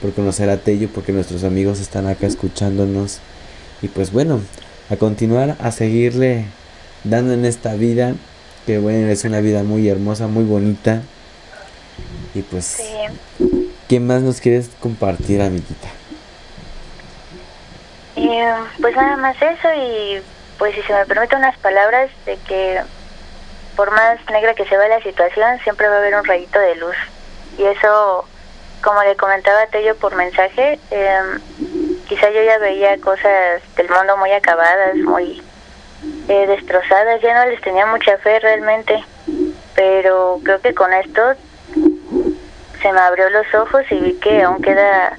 por 0.00 0.12
conocer 0.12 0.50
a 0.50 0.56
Tello, 0.58 0.88
porque 0.94 1.12
nuestros 1.12 1.42
amigos 1.44 1.80
están 1.80 2.06
acá 2.06 2.26
escuchándonos. 2.26 3.18
Y 3.82 3.88
pues 3.88 4.12
bueno, 4.12 4.40
a 4.90 4.96
continuar, 4.96 5.56
a 5.60 5.72
seguirle 5.72 6.44
dando 7.02 7.34
en 7.34 7.44
esta 7.44 7.74
vida, 7.74 8.14
que 8.66 8.78
bueno, 8.78 9.08
es 9.08 9.24
una 9.24 9.40
vida 9.40 9.62
muy 9.64 9.88
hermosa, 9.88 10.28
muy 10.28 10.44
bonita. 10.44 11.02
Y 12.34 12.42
pues, 12.42 12.64
Sí. 12.64 13.46
¿qué 13.88 14.00
más 14.00 14.22
nos 14.22 14.40
quieres 14.40 14.70
compartir, 14.80 15.42
amiguita? 15.42 15.88
Y 18.16 18.28
pues 18.80 18.94
nada 18.94 19.16
más 19.16 19.36
eso 19.36 19.68
y 19.76 20.20
pues 20.58 20.74
si 20.74 20.82
se 20.82 20.92
me 20.92 21.04
permite 21.04 21.34
unas 21.36 21.58
palabras 21.58 22.10
de 22.26 22.36
que 22.46 22.80
por 23.76 23.90
más 23.90 24.18
negra 24.30 24.54
que 24.54 24.64
se 24.64 24.76
vea 24.76 24.88
la 24.88 25.02
situación, 25.02 25.58
siempre 25.60 25.88
va 25.88 25.96
a 25.96 25.98
haber 25.98 26.14
un 26.14 26.24
rayito 26.24 26.58
de 26.58 26.76
luz. 26.76 26.96
Y 27.58 27.64
eso, 27.64 28.24
como 28.82 29.02
le 29.02 29.16
comentaba 29.16 29.62
a 29.62 29.66
Tello 29.66 29.96
por 29.96 30.14
mensaje, 30.14 30.78
eh, 30.90 31.20
quizá 32.08 32.30
yo 32.30 32.42
ya 32.42 32.58
veía 32.58 32.98
cosas 33.00 33.62
del 33.76 33.88
mundo 33.88 34.16
muy 34.16 34.32
acabadas, 34.32 34.96
muy 34.96 35.42
eh, 36.28 36.46
destrozadas, 36.46 37.20
ya 37.20 37.34
no 37.34 37.50
les 37.50 37.60
tenía 37.60 37.86
mucha 37.86 38.18
fe 38.18 38.38
realmente, 38.40 39.04
pero 39.74 40.40
creo 40.42 40.60
que 40.60 40.74
con 40.74 40.92
esto 40.92 41.22
se 42.82 42.92
me 42.92 43.00
abrió 43.00 43.30
los 43.30 43.54
ojos 43.54 43.82
y 43.90 43.94
vi 43.96 44.14
que 44.20 44.42
aún 44.42 44.60
queda 44.60 45.16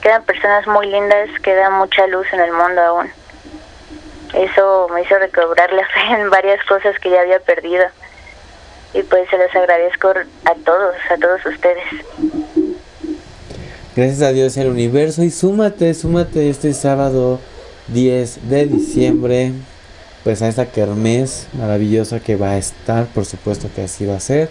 quedan 0.00 0.22
personas 0.22 0.66
muy 0.66 0.86
lindas, 0.86 1.28
queda 1.42 1.68
mucha 1.70 2.06
luz 2.06 2.26
en 2.32 2.40
el 2.40 2.52
mundo 2.52 2.80
aún 2.80 3.10
eso 4.34 4.88
me 4.92 5.02
hizo 5.02 5.18
recobrar 5.18 5.72
la 5.72 5.86
fe 5.94 6.20
en 6.20 6.30
varias 6.30 6.64
cosas 6.66 6.98
que 6.98 7.10
ya 7.10 7.20
había 7.20 7.40
perdido. 7.40 7.84
Y 8.94 9.02
pues 9.02 9.28
se 9.28 9.36
los 9.36 9.54
agradezco 9.54 10.08
a 10.08 10.54
todos, 10.64 10.94
a 11.10 11.16
todos 11.16 11.44
ustedes. 11.44 11.84
Gracias 13.94 14.22
a 14.22 14.32
Dios 14.32 14.56
el 14.56 14.68
universo 14.68 15.22
y 15.22 15.30
súmate, 15.30 15.94
súmate 15.94 16.50
este 16.50 16.74
sábado 16.74 17.40
10 17.88 18.48
de 18.48 18.66
diciembre, 18.66 19.52
pues 20.24 20.42
a 20.42 20.48
esta 20.48 20.66
kermés 20.66 21.48
maravillosa 21.54 22.20
que 22.20 22.36
va 22.36 22.50
a 22.50 22.58
estar, 22.58 23.06
por 23.06 23.24
supuesto 23.24 23.70
que 23.74 23.82
así 23.82 24.04
va 24.04 24.16
a 24.16 24.20
ser. 24.20 24.50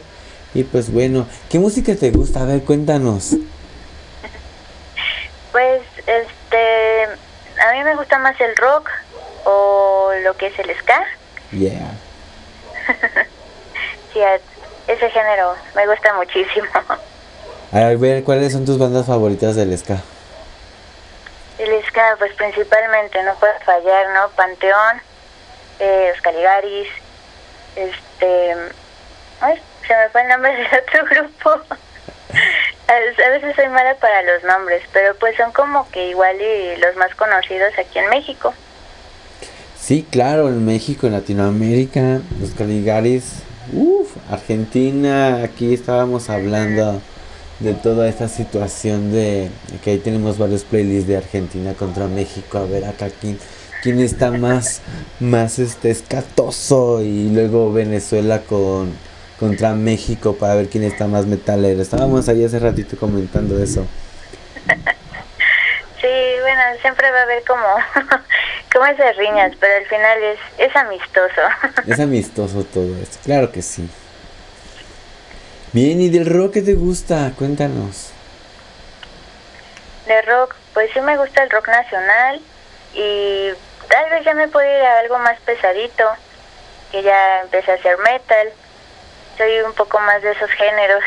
Y 0.54 0.64
pues 0.64 0.92
bueno, 0.92 1.28
¿qué 1.50 1.60
música 1.60 1.96
te 1.96 2.12
gusta? 2.12 2.42
A 2.42 2.46
ver, 2.46 2.62
cuéntanos. 2.62 3.36
Pues 5.52 5.82
este, 5.98 7.04
a 7.62 7.72
mí 7.74 7.84
me 7.84 7.96
gusta 7.96 8.18
más 8.20 8.40
el 8.40 8.56
rock, 8.56 8.90
o 9.46 10.12
lo 10.24 10.36
que 10.36 10.48
es 10.48 10.60
el 10.60 10.76
ska. 10.78 11.04
Yeah. 11.52 11.92
Sí, 14.14 14.22
ese 14.88 15.10
género 15.10 15.56
me 15.76 15.86
gusta 15.88 16.14
muchísimo. 16.14 16.68
A 17.74 17.80
ver, 18.00 18.24
¿cuáles 18.24 18.54
son 18.54 18.64
tus 18.64 18.78
bandas 18.78 19.06
favoritas 19.06 19.58
del 19.58 19.78
ska? 19.78 19.98
El 21.58 21.86
ska, 21.86 22.16
pues 22.18 22.34
principalmente, 22.36 23.22
no 23.24 23.36
puede 23.36 23.60
fallar, 23.66 24.08
¿no? 24.14 24.30
Panteón, 24.30 25.02
eh, 25.80 26.12
los 26.14 26.22
Caligaris, 26.22 26.88
este... 27.76 28.56
Ay, 29.42 29.62
se 29.86 29.96
me 29.96 30.10
fue 30.10 30.22
el 30.22 30.30
nombre 30.30 30.56
del 30.56 30.68
otro 30.88 31.06
grupo. 31.06 31.76
A 32.88 33.30
veces 33.30 33.56
soy 33.56 33.68
mala 33.68 33.96
para 33.96 34.22
los 34.22 34.44
nombres, 34.44 34.84
pero 34.94 35.16
pues 35.16 35.36
son 35.36 35.52
como 35.52 35.90
que 35.92 36.08
igual 36.08 36.40
y 36.42 36.78
los 36.78 36.96
más 36.96 37.14
conocidos 37.16 37.74
aquí 37.78 38.00
en 38.00 38.10
México. 38.10 38.54
Sí, 39.86 40.04
claro, 40.10 40.50
en 40.50 40.66
México, 40.66 41.06
en 41.06 41.14
Latinoamérica, 41.14 42.20
los 42.42 42.50
Caligaris, 42.58 43.44
uff, 43.72 44.18
Argentina, 44.32 45.44
aquí 45.44 45.76
estábamos 45.76 46.32
hablando 46.32 47.00
de 47.60 47.76
toda 47.76 48.10
esta 48.10 48.28
situación 48.28 49.12
de 49.12 49.52
que 49.84 49.92
ahí 49.92 49.98
tenemos 50.00 50.40
varios 50.40 50.64
playlists 50.64 51.08
de 51.08 51.18
Argentina 51.18 51.76
contra 51.76 52.08
México, 52.08 52.58
a 52.58 52.66
ver 52.66 52.86
acá 52.86 53.12
quién, 53.22 53.38
quién 53.84 54.00
está 54.00 54.32
más, 54.32 54.82
más 55.20 55.60
este 55.60 55.92
escatoso 55.92 57.04
y 57.04 57.30
luego 57.30 57.72
Venezuela 57.72 58.42
con 58.42 58.90
contra 59.40 59.76
México 59.76 60.36
para 60.36 60.56
ver 60.56 60.68
quién 60.68 60.84
está 60.84 61.06
más 61.08 61.28
metalero. 61.28 61.80
Estábamos 61.80 62.28
ahí 62.28 62.44
hace 62.44 62.58
ratito 62.58 62.98
comentando 62.98 63.62
eso. 63.62 63.86
Sí, 66.06 66.40
bueno, 66.42 66.62
siempre 66.82 67.10
va 67.10 67.22
a 67.22 67.24
haber 67.24 67.44
como, 67.46 67.66
como 68.72 68.86
esas 68.86 69.18
riñas, 69.18 69.54
pero 69.60 69.76
al 69.76 69.86
final 69.88 70.22
es, 70.22 70.40
es 70.60 70.76
amistoso. 70.76 71.42
Es 71.88 72.00
amistoso 72.00 72.64
todo 72.64 72.96
esto, 73.02 73.18
claro 73.24 73.52
que 73.52 73.64
sí. 73.64 73.90
Bien, 75.74 76.00
¿y 76.00 76.10
del 76.10 76.28
rock 76.28 76.54
qué 76.54 76.62
te 76.62 76.76
gusta? 76.76 77.32
Cuéntanos. 77.36 78.12
De 80.06 80.22
rock, 80.22 80.56
pues 80.76 80.92
sí 80.94 81.02
me 81.02 81.18
gusta 81.18 81.42
el 81.42 81.50
rock 81.50 81.70
nacional 81.70 82.40
y 82.94 83.50
tal 83.90 84.10
vez 84.12 84.24
ya 84.26 84.36
me 84.36 84.48
puedo 84.48 84.68
ir 84.68 84.86
a 84.86 85.00
algo 85.00 85.18
más 85.18 85.40
pesadito, 85.40 86.08
que 86.92 87.02
ya 87.02 87.42
empecé 87.42 87.72
a 87.72 87.76
hacer 87.76 87.98
metal. 87.98 88.50
Soy 89.40 89.60
un 89.62 89.74
poco 89.74 90.00
más 90.02 90.22
de 90.22 90.34
esos 90.34 90.52
géneros. 90.52 91.04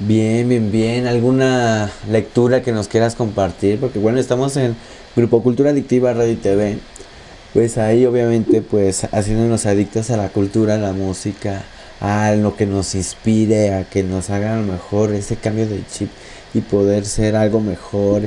Bien, 0.00 0.48
bien, 0.48 0.72
bien. 0.72 1.06
¿Alguna 1.06 1.90
lectura 2.10 2.62
que 2.62 2.72
nos 2.72 2.88
quieras 2.88 3.14
compartir? 3.14 3.78
Porque 3.78 4.00
bueno, 4.00 4.18
estamos 4.18 4.56
en 4.56 4.74
Grupo 5.14 5.42
Cultura 5.42 5.70
Adictiva 5.70 6.12
Radio 6.12 6.32
y 6.32 6.36
TV. 6.36 6.78
Pues 7.52 7.78
ahí 7.78 8.04
obviamente 8.04 8.60
pues 8.60 9.04
haciéndonos 9.12 9.66
adictos 9.66 10.10
a 10.10 10.16
la 10.16 10.30
cultura, 10.30 10.74
a 10.74 10.78
la 10.78 10.92
música, 10.92 11.62
a 12.00 12.32
lo 12.32 12.56
que 12.56 12.66
nos 12.66 12.96
inspire, 12.96 13.72
a 13.74 13.84
que 13.84 14.02
nos 14.02 14.30
haga 14.30 14.54
a 14.54 14.60
lo 14.60 14.72
mejor 14.72 15.14
ese 15.14 15.36
cambio 15.36 15.68
de 15.68 15.80
chip 15.86 16.10
y 16.54 16.60
poder 16.60 17.04
ser 17.06 17.36
algo 17.36 17.60
mejor 17.60 18.22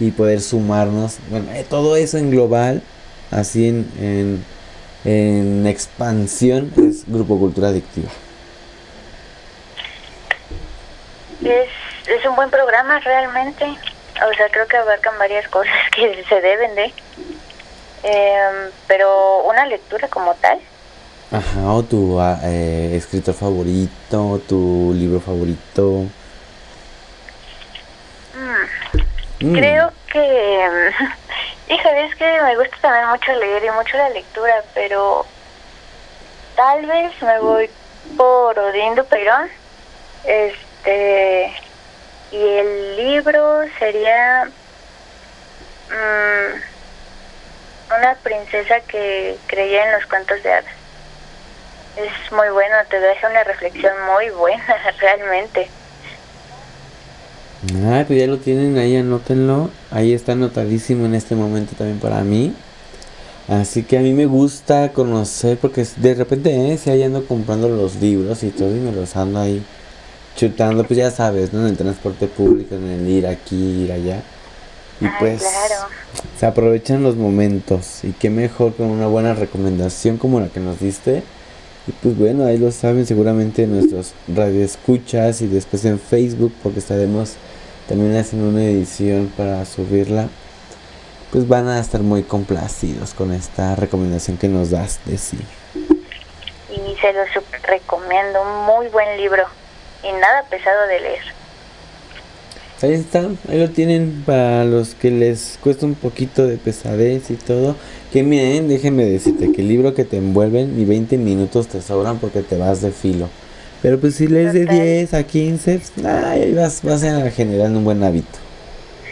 y 0.00 0.12
poder 0.12 0.40
sumarnos. 0.40 1.18
Bueno, 1.30 1.52
eh, 1.52 1.66
todo 1.68 1.96
eso 1.96 2.16
en 2.16 2.30
global, 2.30 2.82
así 3.30 3.68
en, 3.68 3.86
en, 4.00 4.44
en 5.04 5.66
expansión, 5.66 6.72
es 6.78 7.04
Grupo 7.06 7.38
Cultura 7.38 7.68
Adictiva. 7.68 8.08
Es, 11.44 11.68
es 12.06 12.24
un 12.26 12.36
buen 12.36 12.50
programa 12.50 13.00
realmente. 13.00 13.64
O 13.64 14.34
sea, 14.34 14.48
creo 14.50 14.66
que 14.66 14.76
abarcan 14.76 15.18
varias 15.18 15.48
cosas 15.50 15.72
que 15.94 16.24
se 16.28 16.40
deben 16.40 16.74
de. 16.74 16.92
Em, 18.02 18.70
pero 18.86 19.42
una 19.44 19.66
lectura 19.66 20.08
como 20.08 20.34
tal, 20.36 20.58
Ajá, 21.32 21.70
o 21.72 21.82
tu 21.84 22.18
ah, 22.20 22.38
eh, 22.42 22.92
escritor 22.96 23.34
favorito, 23.34 24.40
tu 24.48 24.92
libro 24.94 25.20
favorito. 25.20 26.04
mm, 28.34 28.90
Mm, 29.42 29.54
creo 29.54 29.92
que... 30.12 30.90
Híjole, 31.68 32.06
es 32.06 32.16
que 32.16 32.42
me 32.42 32.56
gusta 32.56 32.76
también 32.82 33.08
mucho 33.08 33.32
leer 33.32 33.64
y 33.64 33.70
mucho 33.70 33.96
la 33.96 34.10
lectura, 34.10 34.62
pero 34.74 35.24
tal 36.56 36.84
vez 36.84 37.12
me 37.22 37.38
voy 37.38 37.70
por 38.16 38.58
Odín 38.58 38.94
Dupeirón. 38.96 39.48
Este... 40.24 40.69
Y 40.86 42.36
el 42.36 42.96
libro 42.96 43.64
sería... 43.78 44.50
mm, 45.88 46.70
una 47.98 48.14
princesa 48.22 48.80
que 48.86 49.36
creía 49.46 49.86
en 49.86 49.92
los 49.92 50.06
cuentos 50.06 50.42
de 50.42 50.52
hadas. 50.52 50.72
Es 51.96 52.32
muy 52.32 52.48
bueno, 52.50 52.76
te 52.88 53.00
deja 53.00 53.28
una 53.28 53.44
reflexión 53.44 53.92
muy 54.14 54.30
buena, 54.30 54.64
realmente. 55.00 55.68
Ah, 57.84 58.04
pues 58.06 58.18
ya 58.20 58.26
lo 58.26 58.38
tienen 58.38 58.78
ahí, 58.78 58.96
anótenlo. 58.96 59.70
Ahí 59.90 60.14
está 60.14 60.32
anotadísimo 60.32 61.04
en 61.06 61.14
este 61.14 61.34
momento 61.34 61.74
también 61.76 61.98
para 61.98 62.20
mí. 62.20 62.54
Así 63.48 63.82
que 63.82 63.98
a 63.98 64.00
mí 64.00 64.12
me 64.12 64.26
gusta 64.26 64.92
conocer, 64.92 65.58
porque 65.58 65.84
de 65.96 66.14
repente, 66.14 66.72
eh, 66.72 66.78
si 66.78 66.90
ahí 66.90 67.02
ando 67.02 67.26
comprando 67.26 67.68
los 67.68 67.96
libros 67.96 68.44
y 68.44 68.50
todo, 68.50 68.70
y 68.70 68.78
me 68.78 68.92
los 68.92 69.16
ando 69.16 69.40
ahí 69.40 69.62
chutando, 70.36 70.84
pues 70.84 70.98
ya 70.98 71.10
sabes, 71.10 71.52
¿no? 71.52 71.60
En 71.60 71.68
el 71.68 71.76
transporte 71.76 72.26
público, 72.26 72.74
en 72.74 72.88
el 72.88 73.08
ir 73.08 73.26
aquí, 73.26 73.84
ir 73.84 73.92
allá. 73.92 74.22
Y 75.00 75.06
Ay, 75.06 75.12
pues 75.18 75.40
claro. 75.42 75.88
se 76.38 76.46
aprovechan 76.46 77.02
los 77.02 77.16
momentos. 77.16 78.04
Y 78.04 78.12
qué 78.12 78.30
mejor 78.30 78.74
con 78.74 78.86
una 78.86 79.06
buena 79.06 79.34
recomendación 79.34 80.18
como 80.18 80.40
la 80.40 80.48
que 80.48 80.60
nos 80.60 80.80
diste. 80.80 81.22
Y 81.86 81.92
pues 81.92 82.16
bueno, 82.16 82.44
ahí 82.44 82.58
lo 82.58 82.70
saben 82.70 83.06
seguramente 83.06 83.66
nuestros 83.66 84.12
radioescuchas 84.28 85.40
y 85.40 85.46
después 85.46 85.84
en 85.84 85.98
Facebook, 85.98 86.52
porque 86.62 86.78
estaremos 86.78 87.34
también 87.88 88.16
haciendo 88.16 88.50
una 88.50 88.64
edición 88.64 89.32
para 89.36 89.64
subirla. 89.64 90.28
Pues 91.32 91.48
van 91.48 91.68
a 91.68 91.78
estar 91.78 92.02
muy 92.02 92.22
complacidos 92.22 93.14
con 93.14 93.32
esta 93.32 93.76
recomendación 93.76 94.36
que 94.36 94.48
nos 94.48 94.70
das 94.70 95.00
de 95.06 95.16
sí. 95.16 95.38
y 96.68 96.96
se 97.00 97.12
lo 97.12 97.24
super 97.32 97.62
recomiendo, 97.62 98.42
un 98.42 98.66
muy 98.66 98.88
buen 98.88 99.16
libro 99.16 99.44
y 100.02 100.12
nada 100.12 100.44
pesado 100.48 100.86
de 100.86 101.00
leer. 101.00 101.40
Ahí 102.82 102.94
está, 102.94 103.28
ahí 103.50 103.58
lo 103.58 103.68
tienen 103.68 104.22
para 104.24 104.64
los 104.64 104.94
que 104.94 105.10
les 105.10 105.58
cuesta 105.62 105.84
un 105.84 105.94
poquito 105.94 106.46
de 106.46 106.56
pesadez 106.56 107.30
y 107.30 107.34
todo. 107.34 107.76
Que 108.10 108.22
miren, 108.22 108.68
déjenme 108.68 109.04
decirte 109.04 109.52
que 109.52 109.60
el 109.60 109.68
libro 109.68 109.94
que 109.94 110.04
te 110.04 110.16
envuelven 110.16 110.78
ni 110.78 110.86
20 110.86 111.18
minutos 111.18 111.68
te 111.68 111.82
sobran 111.82 112.18
porque 112.18 112.40
te 112.40 112.56
vas 112.56 112.80
de 112.80 112.90
filo. 112.90 113.28
Pero 113.82 113.98
pues 114.00 114.14
si 114.16 114.26
lees 114.26 114.54
de 114.54 114.64
Total. 114.64 114.80
10 114.80 115.14
a 115.14 115.22
15, 115.22 115.78
pues, 115.78 116.06
ahí 116.06 116.54
vas, 116.54 116.82
vas 116.82 117.02
a 117.04 117.30
generar 117.30 117.68
un 117.70 117.84
buen 117.84 118.02
hábito. 118.02 118.38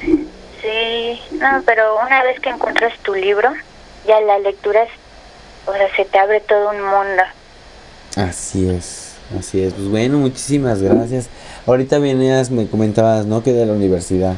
Sí, 0.01 1.21
no, 1.33 1.63
pero 1.65 1.99
una 2.05 2.23
vez 2.23 2.41
que 2.41 2.51
encuentras 2.51 2.99
tu 3.01 3.15
libro, 3.15 3.51
ya 4.07 4.21
la 4.21 4.39
lectura 4.39 4.83
es, 4.83 4.91
o 5.67 5.73
sea, 5.73 5.95
se 5.95 6.05
te 6.05 6.19
abre 6.19 6.41
todo 6.41 6.71
un 6.71 6.83
mundo. 6.83 7.23
Así 8.17 8.69
es, 8.69 9.08
así 9.37 9.63
es. 9.63 9.75
Pues 9.75 9.89
bueno, 9.89 10.19
muchísimas 10.19 10.81
gracias. 10.81 11.29
Ahorita 11.67 11.99
venías, 11.99 12.51
me 12.51 12.67
comentabas, 12.67 13.27
¿no? 13.27 13.43
Que 13.43 13.53
de 13.53 13.67
la 13.67 13.73
universidad. 13.73 14.35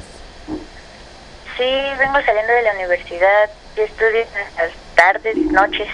Sí, 1.56 1.64
vengo 1.98 2.14
saliendo 2.24 2.52
de 2.52 2.62
la 2.62 2.74
universidad, 2.74 3.50
estudio 3.76 4.24
las 4.56 4.70
tardes, 4.94 5.36
noches. 5.36 5.88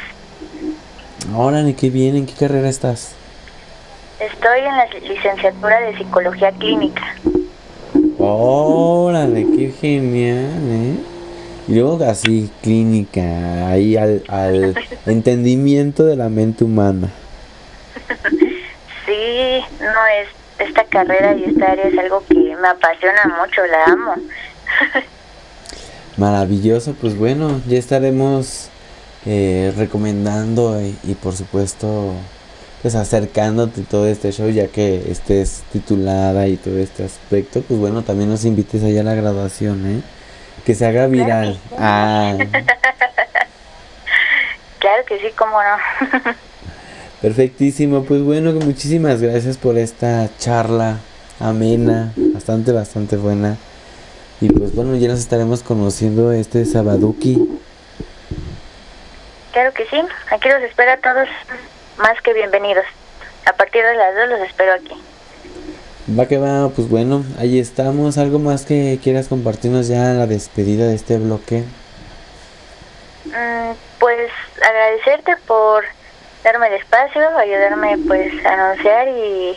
Órale, 1.35 1.75
qué 1.75 1.91
bien, 1.91 2.17
¿en 2.17 2.27
qué 2.27 2.35
carrera 2.35 2.69
estás? 2.69 3.13
Estoy 4.21 4.61
en 4.61 4.77
la 4.77 4.87
licenciatura 5.09 5.81
de 5.81 5.97
psicología 5.99 6.53
clínica. 6.53 7.03
Órale, 8.19 9.45
qué 9.57 9.73
genial, 9.79 10.51
¿eh? 10.71 10.95
Y 11.69 11.75
luego 11.75 12.05
así, 12.05 12.49
clínica, 12.63 13.69
ahí 13.69 13.97
al, 13.97 14.23
al 14.29 14.75
entendimiento 15.07 16.05
de 16.05 16.17
la 16.17 16.29
mente 16.29 16.63
humana. 16.63 17.11
Sí, 19.27 19.65
no 19.81 20.07
es 20.07 20.29
esta 20.69 20.85
carrera 20.85 21.35
y 21.35 21.45
esta 21.45 21.73
área 21.73 21.89
es 21.89 21.99
algo 21.99 22.23
que 22.29 22.35
me 22.35 22.69
apasiona 22.69 23.25
mucho, 23.41 23.67
la 23.67 23.85
amo. 23.85 24.15
Maravilloso, 26.17 26.95
pues 27.01 27.19
bueno, 27.19 27.61
ya 27.67 27.77
estaremos 27.77 28.69
eh, 29.27 29.75
recomendando 29.77 30.81
y, 30.81 30.97
y 31.03 31.15
por 31.15 31.35
supuesto 31.35 32.15
pues 32.83 32.95
acercándote 32.95 33.83
todo 33.83 34.07
este 34.07 34.31
show 34.31 34.49
ya 34.49 34.69
que 34.69 35.11
estés 35.11 35.65
titulada 35.73 36.47
y 36.47 36.57
todo 36.57 36.79
este 36.79 37.05
aspecto, 37.05 37.63
pues 37.63 37.81
bueno, 37.81 38.03
también 38.03 38.31
nos 38.31 38.45
invites 38.45 38.85
allá 38.85 39.01
a 39.01 39.05
la 39.05 39.15
graduación, 39.15 39.85
¿eh? 39.87 40.03
Que 40.65 40.77
se 40.77 40.87
haga 40.87 41.09
viral. 41.09 41.59
Ah, 41.79 42.37
Claro 44.79 45.05
que 45.05 45.19
sí, 45.19 45.27
cómo 45.37 45.59
no. 45.61 46.33
perfectísimo, 47.23 48.05
pues 48.05 48.23
bueno, 48.23 48.53
muchísimas 48.53 49.21
gracias 49.21 49.57
por 49.57 49.79
esta 49.79 50.29
charla 50.39 50.99
amena, 51.41 52.13
bastante, 52.17 52.73
bastante 52.73 53.17
buena. 53.17 53.57
Y 54.41 54.49
pues 54.49 54.75
bueno, 54.75 54.97
ya 54.97 55.09
nos 55.09 55.21
estaremos 55.21 55.63
conociendo 55.63 56.33
este 56.33 56.65
sabaduki 56.65 57.49
claro 59.57 59.73
que 59.73 59.87
sí. 59.87 59.97
Aquí 60.31 60.51
los 60.51 60.63
espero 60.65 60.93
a 60.93 60.97
todos 60.99 61.29
más 61.97 62.21
que 62.21 62.35
bienvenidos. 62.35 62.85
A 63.47 63.55
partir 63.55 63.83
de 63.83 63.95
las 63.95 64.15
dos 64.15 64.29
los 64.29 64.41
espero 64.41 64.75
aquí. 64.75 64.93
Va 66.19 66.29
que 66.29 66.37
va, 66.37 66.69
pues 66.69 66.91
bueno, 66.91 67.25
ahí 67.39 67.59
estamos. 67.59 68.19
¿Algo 68.19 68.39
más 68.39 68.67
que 68.67 69.01
quieras 69.03 69.29
compartirnos 69.29 69.89
ya 69.89 70.11
en 70.11 70.19
la 70.19 70.27
despedida 70.27 70.87
de 70.87 70.95
este 70.95 71.17
bloque? 71.17 71.65
Mm, 73.25 73.73
pues 73.99 74.31
agradecerte 74.63 75.37
por 75.47 75.85
darme 76.47 76.69
el 76.69 76.75
espacio, 76.75 77.37
ayudarme 77.37 77.99
pues 78.07 78.33
a 78.47 78.53
anunciar 78.53 79.09
y 79.09 79.57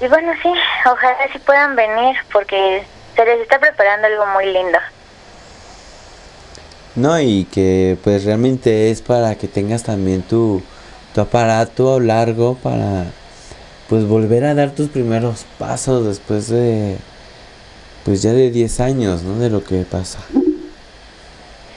y 0.00 0.08
bueno 0.08 0.32
sí, 0.42 0.48
ojalá 0.90 1.18
sí 1.30 1.38
puedan 1.38 1.76
venir 1.76 2.16
porque 2.32 2.82
se 3.14 3.24
les 3.24 3.40
está 3.40 3.58
preparando 3.60 4.06
algo 4.06 4.26
muy 4.26 4.46
lindo. 4.46 4.78
No, 6.96 7.20
y 7.20 7.44
que 7.44 7.98
pues 8.02 8.24
realmente 8.24 8.90
es 8.90 9.02
para 9.02 9.34
que 9.34 9.48
tengas 9.48 9.82
también 9.82 10.22
tu, 10.22 10.62
tu 11.14 11.20
aparato 11.20 12.00
largo 12.00 12.56
para 12.56 13.04
pues 13.88 14.06
volver 14.06 14.44
a 14.44 14.54
dar 14.54 14.70
tus 14.70 14.88
primeros 14.88 15.44
pasos 15.58 16.06
después 16.06 16.48
de 16.48 16.96
pues 18.04 18.22
ya 18.22 18.32
de 18.32 18.50
10 18.50 18.80
años, 18.80 19.22
¿no? 19.22 19.38
De 19.38 19.50
lo 19.50 19.62
que 19.62 19.84
pasa. 19.84 20.18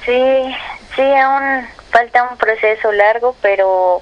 Sí, 0.05 0.55
sí, 0.95 1.01
aún 1.01 1.65
falta 1.95 2.27
un 2.29 2.37
proceso 2.37 2.91
largo, 2.91 3.37
pero 3.41 4.01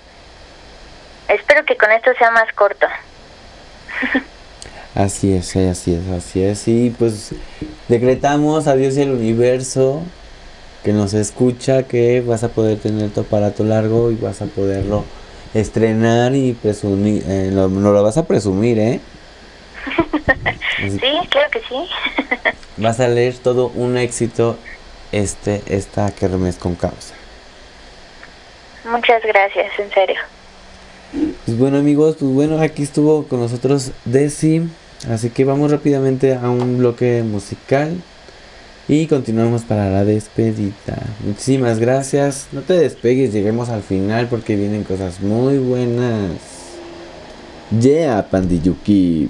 espero 1.28 1.64
que 1.64 1.78
con 1.78 1.92
esto 1.92 2.10
sea 2.18 2.32
más 2.32 2.52
corto. 2.54 2.88
Así 4.96 5.36
es, 5.36 5.56
así 5.56 5.96
es, 5.96 6.08
así 6.08 6.44
es. 6.44 6.68
Y 6.68 6.92
pues 6.92 7.34
decretamos 7.88 8.68
a 8.68 8.76
Dios 8.76 8.96
y 8.96 9.02
al 9.02 9.10
universo 9.10 10.04
que 10.84 10.94
nos 10.94 11.16
escucha 11.16 11.82
que 11.82 12.22
vas 12.22 12.44
a 12.44 12.50
poder 12.50 12.78
tener 12.78 13.10
tu 13.10 13.22
aparato 13.22 13.64
largo 13.64 14.12
y 14.12 14.16
vas 14.16 14.44
a 14.44 14.46
poderlo 14.46 15.04
estrenar 15.56 16.36
y 16.36 16.54
presumir. 16.54 17.24
Eh, 17.28 17.50
no, 17.52 17.70
no 17.70 17.92
lo 17.92 18.04
vas 18.04 18.18
a 18.18 18.28
presumir, 18.28 18.78
¿eh? 18.78 19.00
sí, 20.78 21.28
claro 21.32 21.50
que 21.50 21.62
sí. 21.68 21.90
Va 22.84 22.90
a 22.90 22.94
salir 22.94 23.40
todo 23.40 23.70
un 23.70 23.98
éxito 23.98 24.60
este 25.12 25.64
esta 25.66 26.12
kermés 26.12 26.58
con 26.58 26.76
causa. 26.76 27.16
Muchas 28.86 29.24
gracias, 29.24 29.72
en 29.80 29.92
serio. 29.92 30.20
Pues 31.46 31.58
bueno 31.58 31.78
amigos, 31.78 32.18
pues 32.20 32.32
bueno, 32.32 32.60
aquí 32.60 32.84
estuvo 32.84 33.26
con 33.28 33.40
nosotros 33.40 33.92
Desi. 34.06 34.68
Así 35.10 35.30
que 35.30 35.46
vamos 35.46 35.72
rápidamente 35.72 36.36
a 36.36 36.50
un 36.50 36.78
bloque 36.78 37.24
musical. 37.24 38.02
Y 38.88 39.08
continuamos 39.08 39.64
para 39.64 39.90
la 39.90 40.04
despedida. 40.04 41.02
Muchísimas 41.26 41.80
gracias. 41.80 42.48
No 42.52 42.62
te 42.62 42.74
despegues, 42.74 43.32
lleguemos 43.32 43.70
al 43.70 43.82
final 43.82 44.28
porque 44.28 44.56
vienen 44.56 44.84
cosas 44.84 45.22
muy 45.22 45.58
buenas. 45.58 46.32
Yeah, 47.80 48.28
Pandiyuki. 48.30 49.30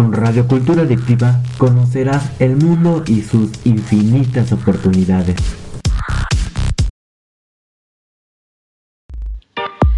Con 0.00 0.14
Radio 0.14 0.48
Cultura 0.48 0.80
Adictiva 0.84 1.42
conocerás 1.58 2.30
el 2.40 2.56
mundo 2.56 3.04
y 3.06 3.20
sus 3.20 3.50
infinitas 3.66 4.50
oportunidades. 4.50 5.36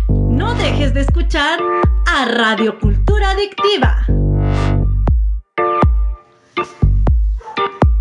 No 0.09 0.55
dejes 0.55 0.93
de 0.93 1.03
escuchar 1.03 1.61
a 2.05 2.25
Radio 2.25 2.81
Cultura 2.81 3.31
Adictiva. 3.31 4.05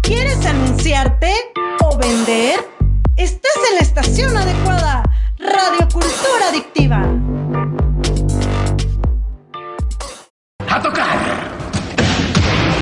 ¿Quieres 0.02 0.44
anunciarte 0.44 1.32
o 1.86 2.00
vender? 2.00 2.68
Estás 3.16 3.58
en 3.70 3.76
la 3.76 3.82
estación 3.82 4.36
adecuada. 4.36 5.04
Radio 5.38 5.88
Cultura 5.94 6.50
Adictiva. 6.50 7.06
¡A 10.68 10.82
tocar! 10.82 11.21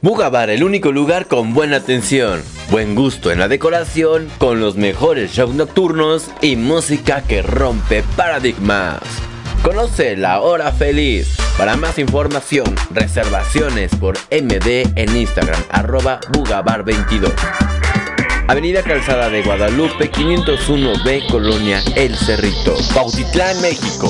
Bugabar, 0.01 0.49
el 0.49 0.63
único 0.63 0.93
lugar 0.93 1.27
con 1.27 1.53
buena 1.53 1.77
atención, 1.77 2.41
buen 2.71 2.95
gusto 2.95 3.31
en 3.31 3.39
la 3.39 3.49
decoración, 3.49 4.29
con 4.37 4.61
los 4.61 4.77
mejores 4.77 5.33
shows 5.33 5.55
nocturnos 5.55 6.31
y 6.41 6.55
música 6.55 7.21
que 7.21 7.41
rompe 7.41 8.03
paradigmas. 8.15 9.01
Conoce 9.61 10.15
la 10.15 10.39
hora 10.39 10.71
feliz. 10.71 11.35
Para 11.57 11.75
más 11.75 11.99
información, 11.99 12.73
reservaciones 12.91 13.93
por 13.95 14.17
MD 14.31 14.87
en 14.95 15.17
Instagram, 15.17 15.61
arroba 15.69 16.21
Bugabar22. 16.31 17.33
Avenida 18.47 18.81
Calzada 18.81 19.29
de 19.29 19.43
Guadalupe, 19.43 20.09
501B, 20.09 21.29
Colonia 21.29 21.83
El 21.97 22.15
Cerrito, 22.15 22.77
Pautitlán, 22.95 23.61
México. 23.61 24.09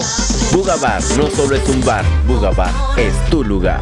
Bugabar 0.54 1.02
no 1.18 1.28
solo 1.32 1.56
es 1.56 1.68
un 1.68 1.84
bar, 1.84 2.06
Bugabar 2.28 2.72
es 2.98 3.14
tu 3.32 3.44
lugar. 3.44 3.82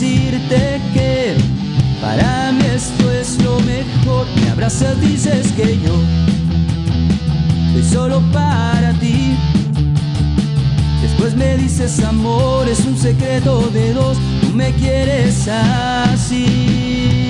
decirte 0.00 0.80
que 0.94 1.36
para 2.00 2.52
mí 2.52 2.64
esto 2.74 3.12
es 3.12 3.42
lo 3.42 3.60
mejor. 3.60 4.26
Me 4.36 4.50
abrazas, 4.50 4.98
dices 5.00 5.52
que 5.52 5.78
yo 5.78 5.94
soy 7.72 7.82
solo 7.82 8.22
para 8.32 8.94
ti. 8.94 9.36
Después 11.02 11.36
me 11.36 11.56
dices 11.58 12.02
amor, 12.02 12.66
es 12.68 12.80
un 12.86 12.96
secreto 12.96 13.68
de 13.72 13.92
dos, 13.92 14.16
tú 14.40 14.48
me 14.54 14.72
quieres 14.72 15.46
así. 15.48 17.29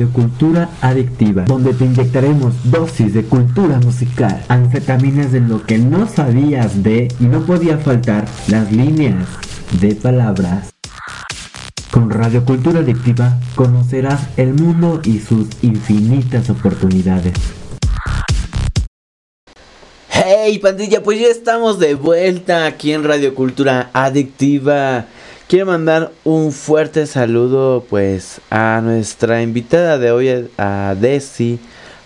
A 0.00 0.02
Radio 0.02 0.12
Cultura 0.14 0.70
Adictiva, 0.80 1.44
donde 1.44 1.74
te 1.74 1.84
inyectaremos 1.84 2.54
dosis 2.64 3.12
de 3.12 3.22
cultura 3.24 3.78
musical, 3.80 4.42
anfetaminas 4.48 5.30
de 5.30 5.40
lo 5.40 5.62
que 5.66 5.76
no 5.76 6.08
sabías 6.08 6.82
de 6.82 7.08
y 7.20 7.24
no 7.24 7.44
podía 7.44 7.76
faltar 7.76 8.24
las 8.48 8.72
líneas 8.72 9.26
de 9.78 9.94
palabras. 9.94 10.70
Con 11.90 12.08
Radio 12.08 12.44
Cultura 12.46 12.80
Adictiva 12.80 13.38
conocerás 13.54 14.22
el 14.38 14.54
mundo 14.54 15.02
y 15.04 15.18
sus 15.18 15.48
infinitas 15.60 16.48
oportunidades. 16.48 17.34
Hey 20.08 20.58
pandilla, 20.60 21.02
pues 21.02 21.20
ya 21.20 21.28
estamos 21.28 21.78
de 21.78 21.94
vuelta 21.94 22.64
aquí 22.64 22.92
en 22.92 23.04
Radio 23.04 23.34
Cultura 23.34 23.90
Adictiva. 23.92 25.06
Quiero 25.50 25.66
mandar 25.66 26.12
un 26.22 26.52
fuerte 26.52 27.08
saludo 27.08 27.84
pues 27.90 28.40
a 28.50 28.80
nuestra 28.84 29.42
invitada 29.42 29.98
de 29.98 30.12
hoy, 30.12 30.48
a 30.56 30.94
Desi, 30.94 31.58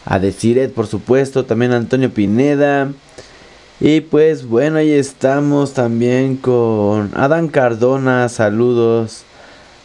a 0.07 0.19
Desiret 0.19 0.73
por 0.73 0.87
supuesto, 0.87 1.45
también 1.45 1.73
a 1.73 1.77
Antonio 1.77 2.11
Pineda. 2.11 2.91
Y 3.81 4.01
pues 4.01 4.47
bueno, 4.47 4.79
ahí 4.79 4.93
estamos 4.93 5.75
también 5.75 6.39
con 6.39 7.11
Adán 7.15 7.49
Cardona, 7.49 8.31
saludos 8.31 9.25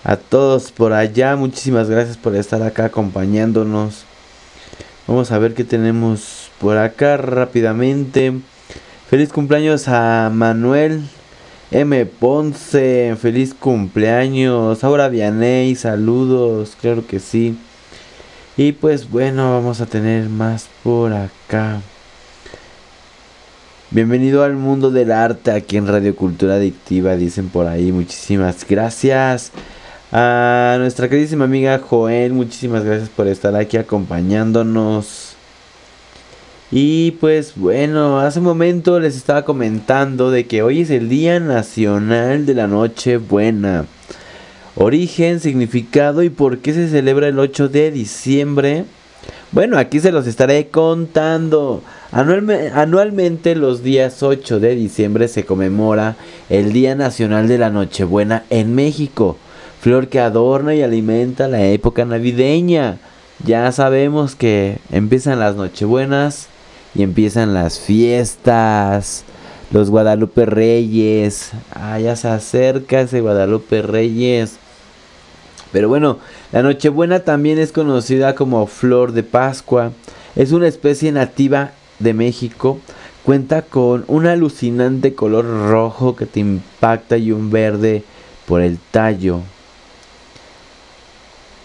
a 0.05 0.15
todos 0.15 0.71
por 0.71 0.93
allá, 0.93 1.35
muchísimas 1.35 1.89
gracias 1.89 2.15
por 2.15 2.37
estar 2.37 2.63
acá 2.63 2.85
acompañándonos. 2.85 4.05
Vamos 5.05 5.33
a 5.33 5.37
ver 5.37 5.53
qué 5.53 5.65
tenemos 5.65 6.49
por 6.61 6.77
acá 6.77 7.17
rápidamente. 7.17 8.39
Feliz 9.09 9.33
cumpleaños 9.33 9.89
a 9.89 10.31
Manuel 10.33 11.01
M. 11.71 12.03
Ponce, 12.07 13.15
feliz 13.21 13.53
cumpleaños. 13.53 14.83
Ahora 14.83 15.07
Vianey, 15.07 15.75
saludos, 15.75 16.75
claro 16.81 17.05
que 17.05 17.19
sí. 17.19 17.55
Y 18.57 18.71
pues 18.71 19.09
bueno, 19.11 19.51
vamos 19.51 19.79
a 19.79 19.85
tener 19.85 20.29
más 20.29 20.67
por 20.81 21.13
acá. 21.13 21.81
Bienvenido 23.91 24.43
al 24.43 24.55
mundo 24.55 24.89
del 24.89 25.11
arte 25.11 25.51
aquí 25.51 25.77
en 25.77 25.87
Radio 25.87 26.15
Cultura 26.15 26.55
Adictiva, 26.55 27.15
dicen 27.15 27.49
por 27.49 27.67
ahí. 27.67 27.91
Muchísimas 27.91 28.65
gracias. 28.67 29.51
A 30.11 30.77
nuestra 30.79 31.07
queridísima 31.07 31.45
amiga 31.45 31.79
Joel, 31.87 32.33
muchísimas 32.33 32.83
gracias 32.83 33.09
por 33.09 33.27
estar 33.27 33.55
aquí 33.55 33.77
acompañándonos. 33.77 35.28
Y 36.71 37.11
pues 37.19 37.53
bueno, 37.55 38.19
hace 38.19 38.37
un 38.37 38.45
momento 38.45 38.99
les 38.99 39.15
estaba 39.15 39.43
comentando 39.43 40.29
de 40.29 40.45
que 40.45 40.61
hoy 40.61 40.81
es 40.81 40.91
el 40.91 41.09
Día 41.09 41.39
Nacional 41.39 42.45
de 42.45 42.53
la 42.53 42.67
Noche 42.67 43.17
Buena. 43.17 43.85
Origen, 44.75 45.39
significado 45.39 46.21
y 46.21 46.29
por 46.29 46.59
qué 46.59 46.73
se 46.73 46.87
celebra 46.87 47.27
el 47.27 47.39
8 47.39 47.69
de 47.69 47.89
diciembre. 47.89 48.85
Bueno, 49.51 49.79
aquí 49.79 49.99
se 49.99 50.11
los 50.11 50.27
estaré 50.27 50.67
contando. 50.67 51.81
anualmente 52.11 53.55
los 53.55 53.81
días 53.81 54.21
8 54.21 54.59
de 54.59 54.75
diciembre 54.75 55.27
se 55.27 55.45
conmemora 55.45 56.17
el 56.51 56.71
Día 56.71 56.93
Nacional 56.93 57.47
de 57.47 57.57
la 57.57 57.71
Nochebuena 57.71 58.43
en 58.51 58.75
México. 58.75 59.37
Flor 59.81 60.07
que 60.07 60.19
adorna 60.19 60.75
y 60.75 60.83
alimenta 60.83 61.47
la 61.47 61.65
época 61.65 62.05
navideña. 62.05 62.99
Ya 63.43 63.71
sabemos 63.71 64.35
que 64.35 64.77
empiezan 64.91 65.39
las 65.39 65.55
Nochebuenas 65.55 66.47
y 66.95 67.03
empiezan 67.03 67.53
las 67.53 67.79
fiestas, 67.79 69.23
los 69.71 69.89
Guadalupe 69.89 70.45
Reyes, 70.45 71.51
ah, 71.73 71.99
ya 71.99 72.15
se 72.15 72.27
acerca 72.27 73.01
ese 73.01 73.21
Guadalupe 73.21 73.81
Reyes. 73.81 74.57
Pero 75.71 75.87
bueno, 75.87 76.17
la 76.51 76.63
Nochebuena 76.63 77.19
también 77.19 77.59
es 77.59 77.71
conocida 77.71 78.33
como 78.33 78.65
flor 78.65 79.11
de 79.11 79.23
Pascua. 79.23 79.91
Es 80.35 80.51
una 80.51 80.67
especie 80.67 81.11
nativa 81.11 81.71
de 81.99 82.13
México. 82.13 82.79
Cuenta 83.23 83.61
con 83.61 84.03
un 84.07 84.25
alucinante 84.25 85.13
color 85.13 85.45
rojo 85.69 86.15
que 86.15 86.25
te 86.25 86.39
impacta 86.39 87.17
y 87.17 87.31
un 87.31 87.51
verde 87.51 88.03
por 88.47 88.61
el 88.61 88.79
tallo. 88.91 89.41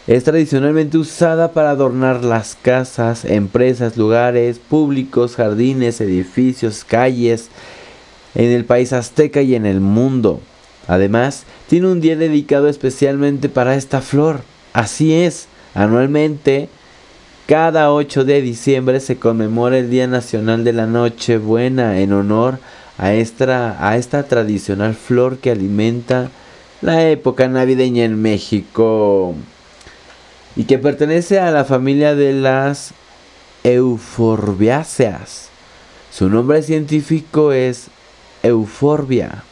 Es 0.07 0.25
tradicionalmente 0.25 0.99
usada 0.99 1.53
para 1.53 1.71
adornar 1.71 2.25
las 2.25 2.59
casas, 2.61 3.25
empresas, 3.25 3.97
lugares 3.97 4.59
públicos, 4.59 5.35
jardines, 5.35 5.99
edificios, 6.03 6.85
calles 6.85 7.49
en 8.35 8.51
el 8.51 8.67
país 8.67 8.93
azteca 8.93 9.41
y 9.41 9.55
en 9.55 9.65
el 9.65 9.81
mundo. 9.81 10.41
Además, 10.89 11.45
tiene 11.69 11.87
un 11.87 12.03
día 12.03 12.17
dedicado 12.17 12.69
especialmente 12.69 13.49
para 13.49 13.77
esta 13.77 14.03
flor. 14.03 14.43
Así 14.75 15.15
es, 15.15 15.47
anualmente, 15.75 16.69
cada 17.47 17.91
8 17.91 18.27
de 18.27 18.43
diciembre 18.43 19.01
se 19.01 19.17
conmemora 19.17 19.79
el 19.79 19.89
Día 19.89 20.07
Nacional 20.07 20.65
de 20.65 20.75
la 20.75 20.87
Nochebuena 20.87 22.01
en 22.01 22.13
honor 22.13 22.59
a 22.99 23.15
esta, 23.15 23.89
a 23.89 23.97
esta 23.97 24.25
tradicional 24.25 24.95
flor 24.95 25.39
que 25.39 25.51
alimenta 25.51 26.31
la 26.83 27.09
época 27.09 27.49
navideña 27.49 28.05
en 28.05 28.21
México 28.21 29.35
y 30.57 30.65
que 30.65 30.79
pertenece 30.79 31.39
a 31.41 31.51
la 31.51 31.65
familia 31.65 32.15
de 32.15 32.33
las 32.33 32.93
euforbiáceas. 33.65 35.49
Su 36.11 36.29
nombre 36.29 36.63
científico 36.63 37.53
es 37.53 37.89
Euforbia 38.43 39.43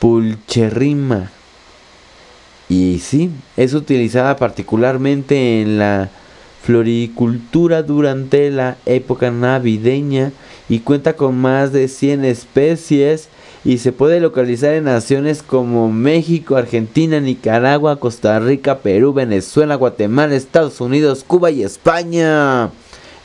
pulcherrima. 0.00 1.30
Y 2.68 2.98
sí, 3.00 3.30
es 3.56 3.74
utilizada 3.74 4.36
particularmente 4.36 5.60
en 5.60 5.78
la 5.78 6.10
floricultura 6.62 7.82
durante 7.82 8.50
la 8.50 8.76
época 8.86 9.30
navideña 9.30 10.32
y 10.68 10.80
cuenta 10.80 11.14
con 11.14 11.36
más 11.36 11.72
de 11.72 11.88
100 11.88 12.24
especies 12.24 13.28
y 13.64 13.78
se 13.78 13.92
puede 13.92 14.20
localizar 14.20 14.72
en 14.72 14.84
naciones 14.84 15.42
como 15.42 15.92
México, 15.92 16.56
Argentina, 16.56 17.20
Nicaragua, 17.20 18.00
Costa 18.00 18.38
Rica, 18.40 18.78
Perú, 18.78 19.12
Venezuela, 19.12 19.74
Guatemala, 19.74 20.34
Estados 20.34 20.80
Unidos, 20.80 21.24
Cuba 21.26 21.50
y 21.50 21.62
España. 21.62 22.70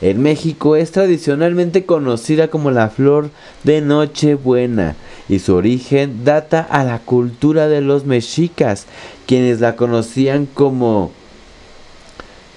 En 0.02 0.20
México 0.20 0.76
es 0.76 0.92
tradicionalmente 0.92 1.86
conocida 1.86 2.48
como 2.48 2.70
la 2.70 2.90
flor 2.90 3.30
de 3.64 3.80
Nochebuena 3.80 4.94
y 5.26 5.38
su 5.38 5.54
origen 5.54 6.22
data 6.24 6.60
a 6.60 6.84
la 6.84 6.98
cultura 6.98 7.66
de 7.68 7.80
los 7.80 8.04
mexicas, 8.04 8.84
quienes 9.26 9.60
la 9.60 9.74
conocían 9.74 10.44
como 10.44 11.12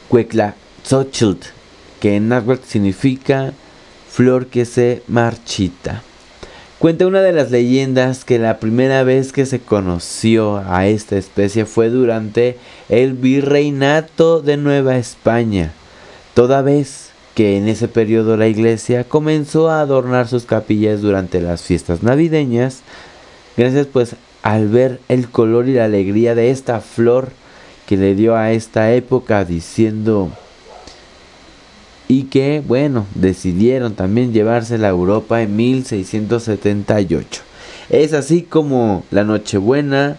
Cueclazochitl, 0.09 1.47
que 2.01 2.17
en 2.17 2.27
náhuatl 2.27 2.67
significa 2.67 3.53
flor 4.09 4.47
que 4.47 4.65
se 4.65 5.01
marchita. 5.07 6.03
Cuenta 6.79 7.07
una 7.07 7.21
de 7.21 7.33
las 7.33 7.51
leyendas 7.51 8.23
que 8.23 8.39
la 8.39 8.57
primera 8.59 9.03
vez 9.03 9.33
que 9.33 9.45
se 9.45 9.59
conoció 9.59 10.63
a 10.65 10.87
esta 10.87 11.17
especie 11.17 11.65
fue 11.65 11.89
durante 11.89 12.55
el 12.87 13.11
virreinato 13.15 14.41
de 14.41 14.55
Nueva 14.55 14.95
España, 14.95 15.73
toda 16.35 16.61
vez 16.61 17.09
que 17.35 17.57
en 17.57 17.67
ese 17.67 17.89
periodo 17.89 18.37
la 18.37 18.47
iglesia 18.47 19.03
comenzó 19.03 19.69
a 19.69 19.81
adornar 19.81 20.29
sus 20.29 20.45
capillas 20.45 21.01
durante 21.01 21.41
las 21.41 21.63
fiestas 21.63 22.01
navideñas, 22.01 22.79
gracias 23.57 23.85
pues 23.87 24.15
al 24.41 24.69
ver 24.69 25.01
el 25.09 25.29
color 25.29 25.67
y 25.67 25.73
la 25.73 25.83
alegría 25.83 26.33
de 26.33 26.49
esta 26.49 26.79
flor 26.79 27.31
que 27.87 27.97
le 27.97 28.15
dio 28.15 28.37
a 28.37 28.53
esta 28.53 28.93
época 28.93 29.43
diciendo 29.43 30.31
y 32.11 32.23
que, 32.23 32.63
bueno, 32.67 33.05
decidieron 33.13 33.93
también 33.93 34.33
llevársela 34.33 34.87
a 34.87 34.89
Europa 34.89 35.43
en 35.43 35.55
1678. 35.55 37.41
Es 37.91 38.13
así 38.13 38.41
como 38.41 39.03
la 39.11 39.23
Nochebuena, 39.23 40.17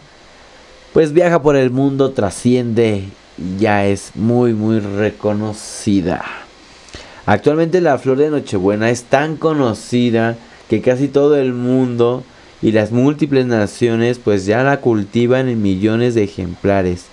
pues 0.93 1.13
viaja 1.13 1.43
por 1.43 1.57
el 1.57 1.73
mundo, 1.73 2.13
trasciende, 2.13 3.09
ya 3.59 3.87
es 3.87 4.13
muy, 4.15 4.55
muy 4.55 4.79
reconocida. 4.79 6.25
Actualmente 7.27 7.81
la 7.81 7.99
flor 7.99 8.19
de 8.19 8.31
Nochebuena 8.31 8.89
es 8.91 9.03
tan 9.03 9.37
conocida 9.37 10.37
que 10.69 10.83
casi 10.83 11.09
todo 11.09 11.37
el 11.37 11.53
mundo 11.53 12.23
y 12.63 12.71
las 12.71 12.93
múltiples 12.93 13.47
naciones 13.47 14.21
pues 14.21 14.47
ya 14.47 14.63
la 14.63 14.81
cultivan 14.81 15.49
en 15.49 15.61
millones 15.61 16.15
de 16.15 16.23
ejemplares. 16.23 17.07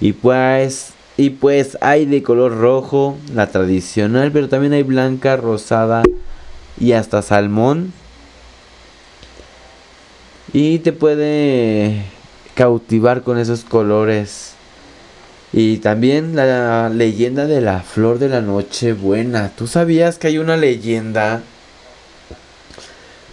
Y 0.00 0.14
pues 0.14 0.94
y 1.22 1.30
pues 1.30 1.78
hay 1.80 2.04
de 2.04 2.24
color 2.24 2.58
rojo, 2.58 3.16
la 3.32 3.46
tradicional, 3.46 4.32
pero 4.32 4.48
también 4.48 4.72
hay 4.72 4.82
blanca, 4.82 5.36
rosada 5.36 6.02
y 6.80 6.94
hasta 6.94 7.22
salmón. 7.22 7.92
Y 10.52 10.80
te 10.80 10.92
puede 10.92 12.02
cautivar 12.56 13.22
con 13.22 13.38
esos 13.38 13.62
colores. 13.62 14.54
Y 15.52 15.76
también 15.76 16.34
la 16.34 16.88
leyenda 16.88 17.46
de 17.46 17.60
la 17.60 17.82
flor 17.82 18.18
de 18.18 18.28
la 18.28 18.40
noche 18.40 18.92
buena. 18.92 19.52
¿Tú 19.56 19.68
sabías 19.68 20.18
que 20.18 20.26
hay 20.26 20.38
una 20.38 20.56
leyenda? 20.56 21.42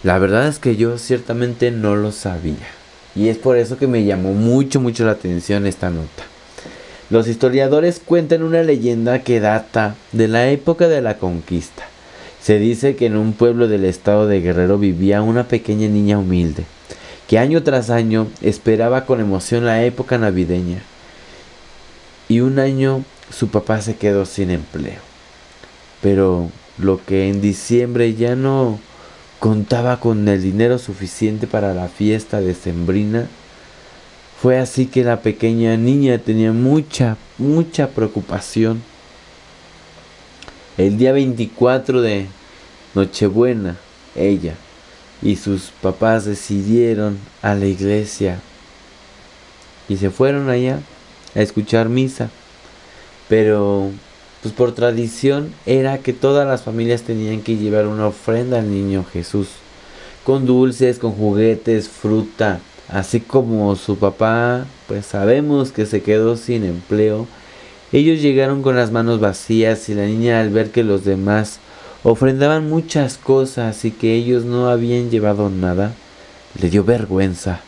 La 0.04 0.20
verdad 0.20 0.46
es 0.46 0.60
que 0.60 0.76
yo 0.76 0.96
ciertamente 0.96 1.72
no 1.72 1.96
lo 1.96 2.12
sabía. 2.12 2.68
Y 3.16 3.30
es 3.30 3.38
por 3.38 3.56
eso 3.56 3.78
que 3.78 3.88
me 3.88 4.04
llamó 4.04 4.32
mucho, 4.32 4.80
mucho 4.80 5.04
la 5.04 5.10
atención 5.10 5.66
esta 5.66 5.90
nota. 5.90 6.29
Los 7.10 7.26
historiadores 7.26 8.00
cuentan 8.04 8.44
una 8.44 8.62
leyenda 8.62 9.24
que 9.24 9.40
data 9.40 9.96
de 10.12 10.28
la 10.28 10.48
época 10.48 10.86
de 10.86 11.02
la 11.02 11.18
conquista. 11.18 11.84
Se 12.40 12.60
dice 12.60 12.94
que 12.94 13.06
en 13.06 13.16
un 13.16 13.32
pueblo 13.32 13.66
del 13.66 13.84
estado 13.84 14.28
de 14.28 14.40
Guerrero 14.40 14.78
vivía 14.78 15.20
una 15.20 15.48
pequeña 15.48 15.88
niña 15.88 16.18
humilde, 16.18 16.64
que 17.26 17.40
año 17.40 17.64
tras 17.64 17.90
año 17.90 18.28
esperaba 18.42 19.06
con 19.06 19.20
emoción 19.20 19.64
la 19.66 19.82
época 19.82 20.18
navideña. 20.18 20.82
Y 22.28 22.40
un 22.40 22.60
año 22.60 23.04
su 23.28 23.48
papá 23.48 23.82
se 23.82 23.96
quedó 23.96 24.24
sin 24.24 24.50
empleo. 24.50 25.00
Pero 26.00 26.48
lo 26.78 27.04
que 27.04 27.28
en 27.28 27.40
diciembre 27.40 28.14
ya 28.14 28.36
no 28.36 28.78
contaba 29.40 29.98
con 29.98 30.28
el 30.28 30.40
dinero 30.40 30.78
suficiente 30.78 31.48
para 31.48 31.74
la 31.74 31.88
fiesta 31.88 32.40
de 32.40 32.54
Sembrina, 32.54 33.26
fue 34.40 34.58
así 34.58 34.86
que 34.86 35.04
la 35.04 35.20
pequeña 35.20 35.76
niña 35.76 36.16
tenía 36.16 36.52
mucha, 36.52 37.18
mucha 37.36 37.88
preocupación. 37.88 38.82
El 40.78 40.96
día 40.96 41.12
24 41.12 42.00
de 42.00 42.26
Nochebuena, 42.94 43.76
ella 44.16 44.54
y 45.20 45.36
sus 45.36 45.72
papás 45.82 46.24
decidieron 46.24 47.18
a 47.42 47.54
la 47.54 47.66
iglesia 47.66 48.40
y 49.90 49.98
se 49.98 50.08
fueron 50.08 50.48
allá 50.48 50.78
a 51.34 51.40
escuchar 51.42 51.90
misa. 51.90 52.30
Pero 53.28 53.90
pues 54.40 54.54
por 54.54 54.72
tradición 54.72 55.52
era 55.66 55.98
que 55.98 56.14
todas 56.14 56.48
las 56.48 56.62
familias 56.62 57.02
tenían 57.02 57.42
que 57.42 57.58
llevar 57.58 57.86
una 57.86 58.06
ofrenda 58.06 58.60
al 58.60 58.70
niño 58.70 59.04
Jesús, 59.04 59.48
con 60.24 60.46
dulces, 60.46 60.98
con 60.98 61.12
juguetes, 61.12 61.90
fruta, 61.90 62.60
así 62.90 63.20
como 63.20 63.76
su 63.76 63.96
papá, 63.96 64.66
pues 64.88 65.06
sabemos 65.06 65.72
que 65.72 65.86
se 65.86 66.02
quedó 66.02 66.36
sin 66.36 66.64
empleo. 66.64 67.26
Ellos 67.92 68.20
llegaron 68.20 68.62
con 68.62 68.76
las 68.76 68.90
manos 68.90 69.20
vacías 69.20 69.88
y 69.88 69.94
la 69.94 70.06
niña 70.06 70.40
al 70.40 70.50
ver 70.50 70.70
que 70.70 70.84
los 70.84 71.04
demás 71.04 71.60
ofrendaban 72.02 72.68
muchas 72.68 73.16
cosas 73.16 73.84
y 73.84 73.90
que 73.90 74.14
ellos 74.14 74.44
no 74.44 74.68
habían 74.68 75.10
llevado 75.10 75.50
nada, 75.50 75.92
le 76.60 76.70
dio 76.70 76.84
vergüenza 76.84 77.60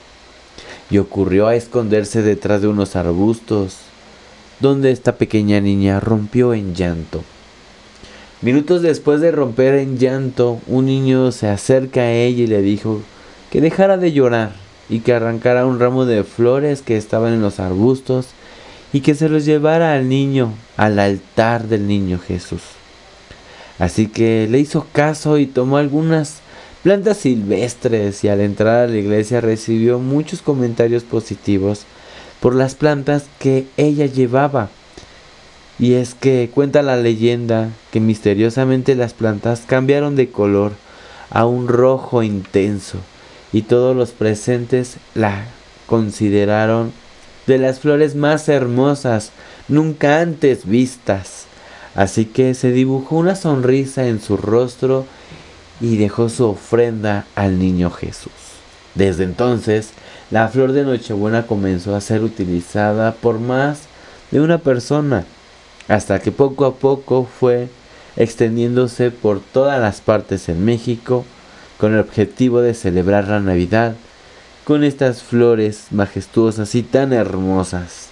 y 0.91 0.99
ocurrió 0.99 1.47
a 1.47 1.55
esconderse 1.55 2.23
detrás 2.23 2.63
de 2.63 2.69
unos 2.69 2.97
arbustos 2.97 3.79
donde 4.61 4.91
esta 4.91 5.17
pequeña 5.17 5.61
niña 5.61 6.01
rompió 6.01 6.55
en 6.55 6.75
llanto. 6.75 7.23
Minutos 8.43 8.83
después 8.83 9.21
de 9.21 9.31
romper 9.31 9.75
en 9.75 9.99
llanto, 9.99 10.61
un 10.67 10.87
niño 10.87 11.31
se 11.33 11.49
acerca 11.49 12.01
a 12.01 12.13
ella 12.13 12.45
y 12.45 12.47
le 12.47 12.63
dijo 12.63 13.01
que 13.51 13.61
dejara 13.61 13.97
de 13.97 14.13
llorar 14.13 14.62
y 14.89 15.01
que 15.01 15.15
arrancara 15.15 15.67
un 15.67 15.81
ramo 15.81 16.05
de 16.05 16.25
flores 16.25 16.83
que 16.83 16.97
estaban 16.97 17.33
en 17.33 17.43
los 17.43 17.61
arbustos 17.61 18.29
y 18.93 19.01
que 19.01 19.15
se 19.15 19.29
los 19.29 19.45
llevara 19.45 19.95
al 19.95 20.09
niño 20.09 20.53
al 20.77 20.99
altar 20.99 21.69
del 21.69 21.87
niño 21.87 22.19
Jesús. 22.19 22.63
Así 23.79 24.07
que 24.07 24.47
le 24.51 24.59
hizo 24.59 24.87
caso 24.93 25.39
y 25.39 25.47
tomó 25.47 25.79
algunas 25.79 26.41
plantas 26.83 27.19
silvestres 27.19 28.23
y 28.25 28.29
al 28.29 28.41
entrar 28.41 28.85
a 28.85 28.87
la 28.87 28.97
iglesia 28.97 29.41
recibió 29.41 29.99
muchos 29.99 30.43
comentarios 30.43 31.05
positivos 31.05 31.85
por 32.41 32.55
las 32.55 32.75
plantas 32.75 33.25
que 33.39 33.67
ella 33.77 34.07
llevaba. 34.07 34.69
Y 35.79 35.95
es 35.95 36.15
que 36.15 36.51
cuenta 36.53 36.83
la 36.83 36.97
leyenda 36.97 37.71
que 37.91 38.01
misteriosamente 38.01 38.95
las 38.95 39.15
plantas 39.15 39.63
cambiaron 39.67 40.17
de 40.17 40.29
color 40.31 40.73
a 41.31 41.47
un 41.47 41.67
rojo 41.67 42.23
intenso 42.23 42.99
y 43.53 43.63
todos 43.63 43.95
los 43.95 44.11
presentes 44.11 44.97
la 45.15 45.45
consideraron 45.87 46.93
de 47.47 47.59
las 47.59 47.81
flores 47.81 48.15
más 48.15 48.49
hermosas 48.49 49.33
nunca 49.69 50.21
antes 50.21 50.67
vistas. 50.67 51.47
Así 51.95 52.25
que 52.25 52.55
se 52.55 52.71
dibujó 52.73 53.17
una 53.17 53.35
sonrisa 53.35 54.07
en 54.07 54.21
su 54.21 54.37
rostro 54.37 55.05
y 55.81 55.97
dejó 55.97 56.29
su 56.29 56.47
ofrenda 56.47 57.27
al 57.35 57.59
niño 57.59 57.91
Jesús. 57.91 58.33
Desde 58.95 59.25
entonces, 59.25 59.91
la 60.31 60.49
flor 60.49 60.73
de 60.73 60.85
Nochebuena 60.85 61.47
comenzó 61.47 61.95
a 61.95 62.01
ser 62.01 62.23
utilizada 62.23 63.13
por 63.13 63.39
más 63.39 63.83
de 64.31 64.41
una 64.41 64.59
persona, 64.59 65.25
hasta 65.89 66.21
que 66.21 66.33
poco 66.33 66.65
a 66.65 66.75
poco 66.75 67.29
fue 67.39 67.69
extendiéndose 68.17 69.11
por 69.11 69.41
todas 69.41 69.81
las 69.81 70.01
partes 70.01 70.49
en 70.49 70.65
México 70.65 71.25
con 71.83 71.95
el 71.95 71.99
objetivo 71.99 72.61
de 72.61 72.75
celebrar 72.75 73.27
la 73.27 73.41
Navidad 73.41 73.97
con 74.63 74.85
estas 74.85 75.25
flores 75.25 75.87
majestuosas 75.91 76.77
y 76.77 76.85
tan 76.85 77.13
hermosas. 77.13 78.11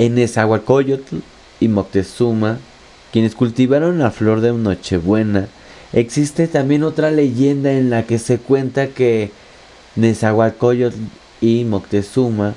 En 0.00 0.16
Nezahualcóyotl 0.16 1.18
y 1.60 1.68
Moctezuma, 1.68 2.58
quienes 3.12 3.36
cultivaron 3.36 4.00
la 4.00 4.10
flor 4.10 4.40
de 4.40 4.52
Nochebuena, 4.52 5.46
existe 5.92 6.48
también 6.48 6.82
otra 6.82 7.12
leyenda 7.12 7.70
en 7.70 7.90
la 7.90 8.02
que 8.02 8.18
se 8.18 8.38
cuenta 8.38 8.88
que 8.88 9.30
Nezahualcóyotl 9.94 10.98
y 11.40 11.62
Moctezuma 11.62 12.54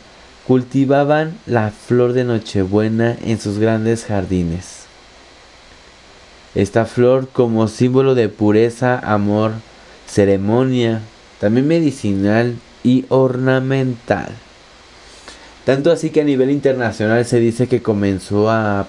cultivaban 0.48 1.38
la 1.46 1.70
flor 1.70 2.14
de 2.14 2.24
Nochebuena 2.24 3.16
en 3.24 3.40
sus 3.40 3.60
grandes 3.60 4.04
jardines. 4.04 4.87
Esta 6.58 6.86
flor 6.86 7.28
como 7.28 7.68
símbolo 7.68 8.16
de 8.16 8.30
pureza, 8.30 8.98
amor, 8.98 9.52
ceremonia, 10.08 11.02
también 11.40 11.68
medicinal 11.68 12.56
y 12.84 13.06
ornamental. 13.10 14.32
Tanto 15.66 15.92
así 15.92 16.10
que 16.10 16.22
a 16.22 16.24
nivel 16.24 16.50
internacional 16.50 17.24
se 17.26 17.40
dice 17.40 17.68
que 17.68 17.84
comenzó 17.84 18.50
a 18.50 18.88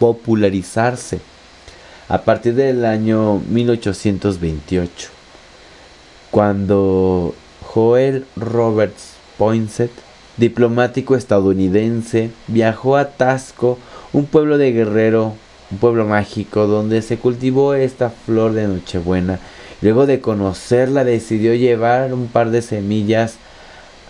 popularizarse 0.00 1.20
a 2.08 2.22
partir 2.22 2.56
del 2.56 2.84
año 2.84 3.42
1828, 3.48 5.10
cuando 6.32 7.32
Joel 7.62 8.26
Roberts 8.34 9.12
Poinsett, 9.36 9.92
diplomático 10.36 11.14
estadounidense, 11.14 12.32
viajó 12.48 12.96
a 12.96 13.10
Tasco, 13.10 13.78
un 14.12 14.26
pueblo 14.26 14.58
de 14.58 14.72
Guerrero, 14.72 15.36
un 15.70 15.78
pueblo 15.78 16.06
mágico 16.06 16.66
donde 16.66 17.02
se 17.02 17.18
cultivó 17.18 17.74
esta 17.74 18.10
flor 18.10 18.52
de 18.52 18.66
Nochebuena. 18.66 19.38
Luego 19.80 20.06
de 20.06 20.20
conocerla 20.20 21.04
decidió 21.04 21.54
llevar 21.54 22.12
un 22.12 22.26
par 22.26 22.50
de 22.50 22.62
semillas 22.62 23.36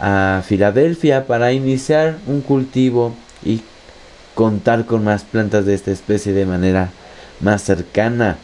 a 0.01 0.43
Filadelfia 0.47 1.27
para 1.27 1.53
iniciar 1.53 2.19
un 2.27 2.41
cultivo 2.41 3.15
y 3.45 3.63
contar 4.35 4.87
con 4.87 5.05
más 5.05 5.25
plantas 5.25 5.67
de 5.67 5.75
esta 5.75 5.91
especie 5.91 6.33
de 6.33 6.47
manera 6.47 6.91
más 7.41 7.63
cercana. 7.63 8.37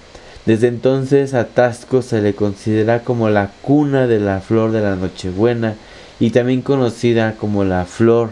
Desde 0.45 0.69
entonces 0.69 1.33
a 1.33 1.47
Tasco 1.47 2.03
se 2.03 2.21
le 2.21 2.35
considera 2.35 3.01
como 3.01 3.31
la 3.31 3.51
cuna 3.63 4.07
de 4.07 4.21
la 4.21 4.41
flor 4.41 4.73
de 4.73 4.83
la 4.83 4.97
Nochebuena 4.97 5.77
y 6.21 6.31
también 6.31 6.63
conocida 6.63 7.35
como 7.37 7.65
la 7.65 7.85
flor 7.87 8.31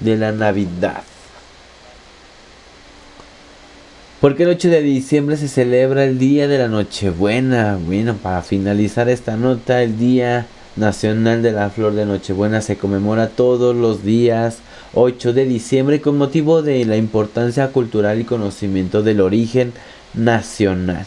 de 0.00 0.16
la 0.16 0.32
Navidad. 0.32 1.02
Porque 4.26 4.42
el 4.42 4.48
8 4.48 4.70
de 4.70 4.82
diciembre 4.82 5.36
se 5.36 5.46
celebra 5.46 6.02
el 6.02 6.18
Día 6.18 6.48
de 6.48 6.58
la 6.58 6.66
Nochebuena. 6.66 7.78
Bueno, 7.86 8.16
para 8.20 8.42
finalizar 8.42 9.08
esta 9.08 9.36
nota, 9.36 9.84
el 9.84 10.00
Día 10.00 10.48
Nacional 10.74 11.44
de 11.44 11.52
la 11.52 11.70
Flor 11.70 11.94
de 11.94 12.06
Nochebuena 12.06 12.60
se 12.60 12.76
conmemora 12.76 13.28
todos 13.28 13.76
los 13.76 14.02
días 14.02 14.58
8 14.94 15.32
de 15.32 15.44
diciembre 15.44 16.00
con 16.00 16.18
motivo 16.18 16.62
de 16.62 16.84
la 16.86 16.96
importancia 16.96 17.68
cultural 17.68 18.20
y 18.20 18.24
conocimiento 18.24 19.04
del 19.04 19.20
origen 19.20 19.72
nacional. 20.12 21.06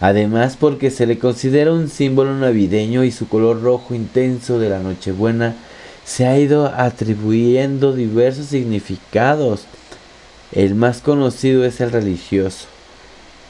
Además 0.00 0.56
porque 0.58 0.90
se 0.90 1.06
le 1.06 1.20
considera 1.20 1.72
un 1.72 1.88
símbolo 1.88 2.34
navideño 2.34 3.04
y 3.04 3.12
su 3.12 3.28
color 3.28 3.62
rojo 3.62 3.94
intenso 3.94 4.58
de 4.58 4.70
la 4.70 4.80
Nochebuena 4.80 5.54
se 6.04 6.26
ha 6.26 6.36
ido 6.36 6.66
atribuyendo 6.66 7.94
diversos 7.94 8.46
significados. 8.46 9.66
El 10.52 10.74
más 10.74 11.00
conocido 11.00 11.64
es 11.64 11.80
el 11.80 11.92
religioso, 11.92 12.66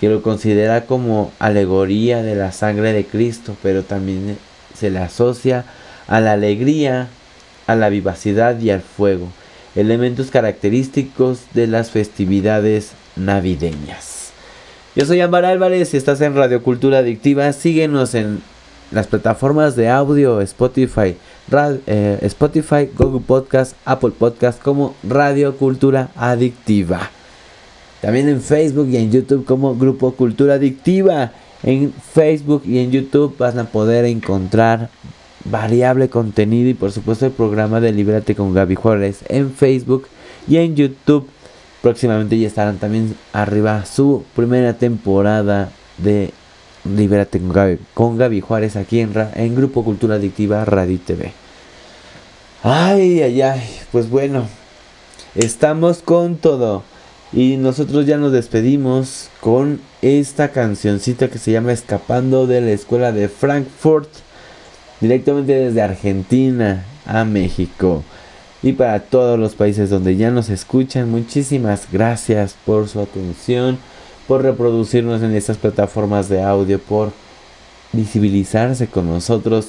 que 0.01 0.09
lo 0.09 0.23
considera 0.23 0.87
como 0.87 1.33
alegoría 1.39 2.23
de 2.23 2.35
la 2.35 2.51
sangre 2.51 2.93
de 2.93 3.05
Cristo, 3.05 3.57
pero 3.63 3.83
también 3.85 4.37
se 4.77 4.91
le 4.91 4.99
asocia 4.99 5.65
a 6.09 6.21
la 6.21 6.33
alegría, 6.33 7.09
a 7.69 7.77
la 7.77 7.89
vivacidad 7.89 8.59
y 8.61 8.71
al 8.71 8.81
fuego, 8.81 9.29
elementos 9.77 10.31
característicos 10.31 11.43
de 11.55 11.69
las 11.69 11.91
festividades 11.91 12.93
navideñas. 13.15 14.31
Yo 14.97 15.07
soy 15.07 15.21
Ámbar 15.21 15.45
Álvarez 15.45 15.95
y 15.95 15.97
estás 15.97 16.21
en 16.23 16.35
Radio 16.35 16.65
Cultura 16.65 16.99
Adictiva. 16.99 17.53
Síguenos 17.53 18.15
en 18.15 18.43
las 18.91 19.07
plataformas 19.07 19.77
de 19.77 19.89
audio 19.89 20.41
Spotify, 20.41 21.17
eh, 21.87 22.19
Spotify, 22.23 22.89
Google 22.97 23.23
Podcast, 23.27 23.75
Apple 23.85 24.13
Podcast 24.19 24.63
como 24.63 24.95
Radio 25.03 25.57
Cultura 25.57 26.11
Adictiva. 26.17 27.11
También 28.01 28.29
en 28.29 28.41
Facebook 28.41 28.89
y 28.89 28.97
en 28.97 29.11
YouTube 29.11 29.45
como 29.45 29.75
Grupo 29.75 30.13
Cultura 30.13 30.55
Adictiva. 30.55 31.33
En 31.63 31.93
Facebook 31.93 32.63
y 32.65 32.79
en 32.79 32.93
YouTube 32.93 33.37
vas 33.37 33.57
a 33.57 33.65
poder 33.65 34.05
encontrar 34.05 34.91
variable 35.45 36.09
contenido 36.09 36.69
y 36.69 36.75
por 36.75 36.93
supuesto 36.93 37.27
el 37.27 37.33
programa 37.33 37.81
de 37.81 37.93
Líbrate 37.93 38.35
con 38.35 38.55
Gaby 38.55 38.75
Juárez 38.75 39.21
en 39.29 39.53
Facebook 39.53 40.07
Y 40.47 40.59
en 40.59 40.77
YouTube 40.77 41.29
próximamente 41.83 42.39
ya 42.39 42.47
estarán 42.47 42.79
también 42.79 43.15
arriba 43.33 43.85
su 43.87 44.25
primera 44.35 44.75
temporada 44.75 45.71
de 45.97 46.33
Libérate 46.97 47.39
con 47.39 47.53
Gaby, 47.53 47.79
con 47.95 48.19
Gaby 48.19 48.41
Juárez 48.41 48.77
aquí 48.77 49.01
en, 49.01 49.13
en 49.35 49.55
Grupo 49.55 49.85
Cultura 49.85 50.17
Adictiva 50.17 50.65
Radio 50.65 50.99
TV. 51.05 51.33
Ay, 52.63 53.23
ay, 53.23 53.43
ay, 53.43 53.63
pues 53.93 54.11
bueno, 54.11 54.47
estamos 55.35 55.99
con 55.99 56.37
todo. 56.37 56.83
Y 57.33 57.57
nosotros 57.57 58.07
ya 58.07 58.17
nos 58.17 58.33
despedimos 58.33 59.29
con 59.41 59.81
esta 60.01 60.51
cancioncita 60.51 61.29
que 61.29 61.39
se 61.39 61.53
llama 61.53 61.73
Escapando 61.73 62.47
de 62.47 62.61
la 62.63 62.71
Escuela 62.71 63.13
de 63.13 63.29
Frankfurt. 63.29 64.09
Directamente 65.01 65.55
desde 65.55 65.83
Argentina 65.83 66.85
a 67.07 67.25
México. 67.25 68.03
Y 68.63 68.73
para 68.73 69.01
todos 69.01 69.39
los 69.39 69.55
países 69.55 69.91
donde 69.91 70.17
ya 70.17 70.31
nos 70.31 70.49
escuchan, 70.49 71.11
muchísimas 71.11 71.87
gracias 71.93 72.57
por 72.67 72.89
su 72.89 73.01
atención, 73.01 73.79
por 74.29 74.43
reproducirnos 74.43 75.23
en 75.23 75.35
estas 75.35 75.57
plataformas 75.57 76.29
de 76.29 76.43
audio, 76.43 76.79
por 76.79 77.13
visibilizarse 77.93 78.87
con 78.87 79.09
nosotros. 79.09 79.69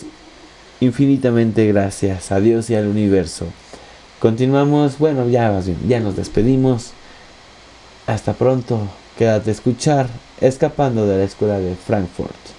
Infinitamente 0.81 1.65
gracias 1.65 2.31
a 2.31 2.39
Dios 2.39 2.69
y 2.69 2.75
al 2.75 2.87
universo. 2.87 3.45
Continuamos, 4.19 4.99
bueno, 4.99 5.27
ya 5.29 5.59
ya 5.87 5.99
nos 6.01 6.17
despedimos. 6.17 6.91
Hasta 8.05 8.33
pronto, 8.33 8.81
quédate 9.17 9.49
a 9.49 9.53
escuchar 9.53 10.07
Escapando 10.41 11.07
de 11.07 11.17
la 11.17 11.23
Escuela 11.23 11.59
de 11.59 11.75
Frankfurt. 11.75 12.58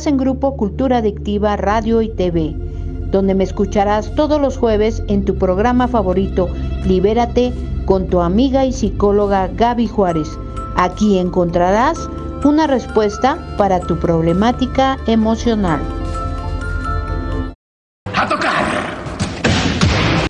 Estás 0.00 0.12
en 0.14 0.18
Grupo 0.18 0.56
Cultura 0.56 0.96
Adictiva 0.96 1.58
Radio 1.58 2.00
y 2.00 2.08
TV, 2.08 2.54
donde 3.10 3.34
me 3.34 3.44
escucharás 3.44 4.14
todos 4.14 4.40
los 4.40 4.56
jueves 4.56 5.02
en 5.08 5.26
tu 5.26 5.36
programa 5.36 5.88
favorito, 5.88 6.48
Libérate, 6.86 7.52
con 7.84 8.06
tu 8.08 8.22
amiga 8.22 8.64
y 8.64 8.72
psicóloga 8.72 9.48
Gaby 9.48 9.88
Juárez. 9.88 10.38
Aquí 10.74 11.18
encontrarás 11.18 12.08
una 12.44 12.66
respuesta 12.66 13.36
para 13.58 13.78
tu 13.78 13.98
problemática 13.98 14.96
emocional. 15.06 15.82
¡A 18.14 18.26
tocar! 18.26 18.64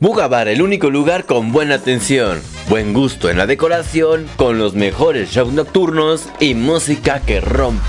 Bugabar, 0.00 0.48
el 0.48 0.62
único 0.62 0.90
lugar 0.90 1.26
con 1.26 1.52
buena 1.52 1.76
atención, 1.76 2.40
buen 2.68 2.92
gusto 2.92 3.30
en 3.30 3.38
la 3.38 3.46
decoración, 3.46 4.26
con 4.34 4.58
los 4.58 4.74
mejores 4.74 5.30
shows 5.30 5.52
nocturnos 5.52 6.28
y 6.40 6.54
música 6.54 7.20
que 7.20 7.40
rompe 7.40 7.78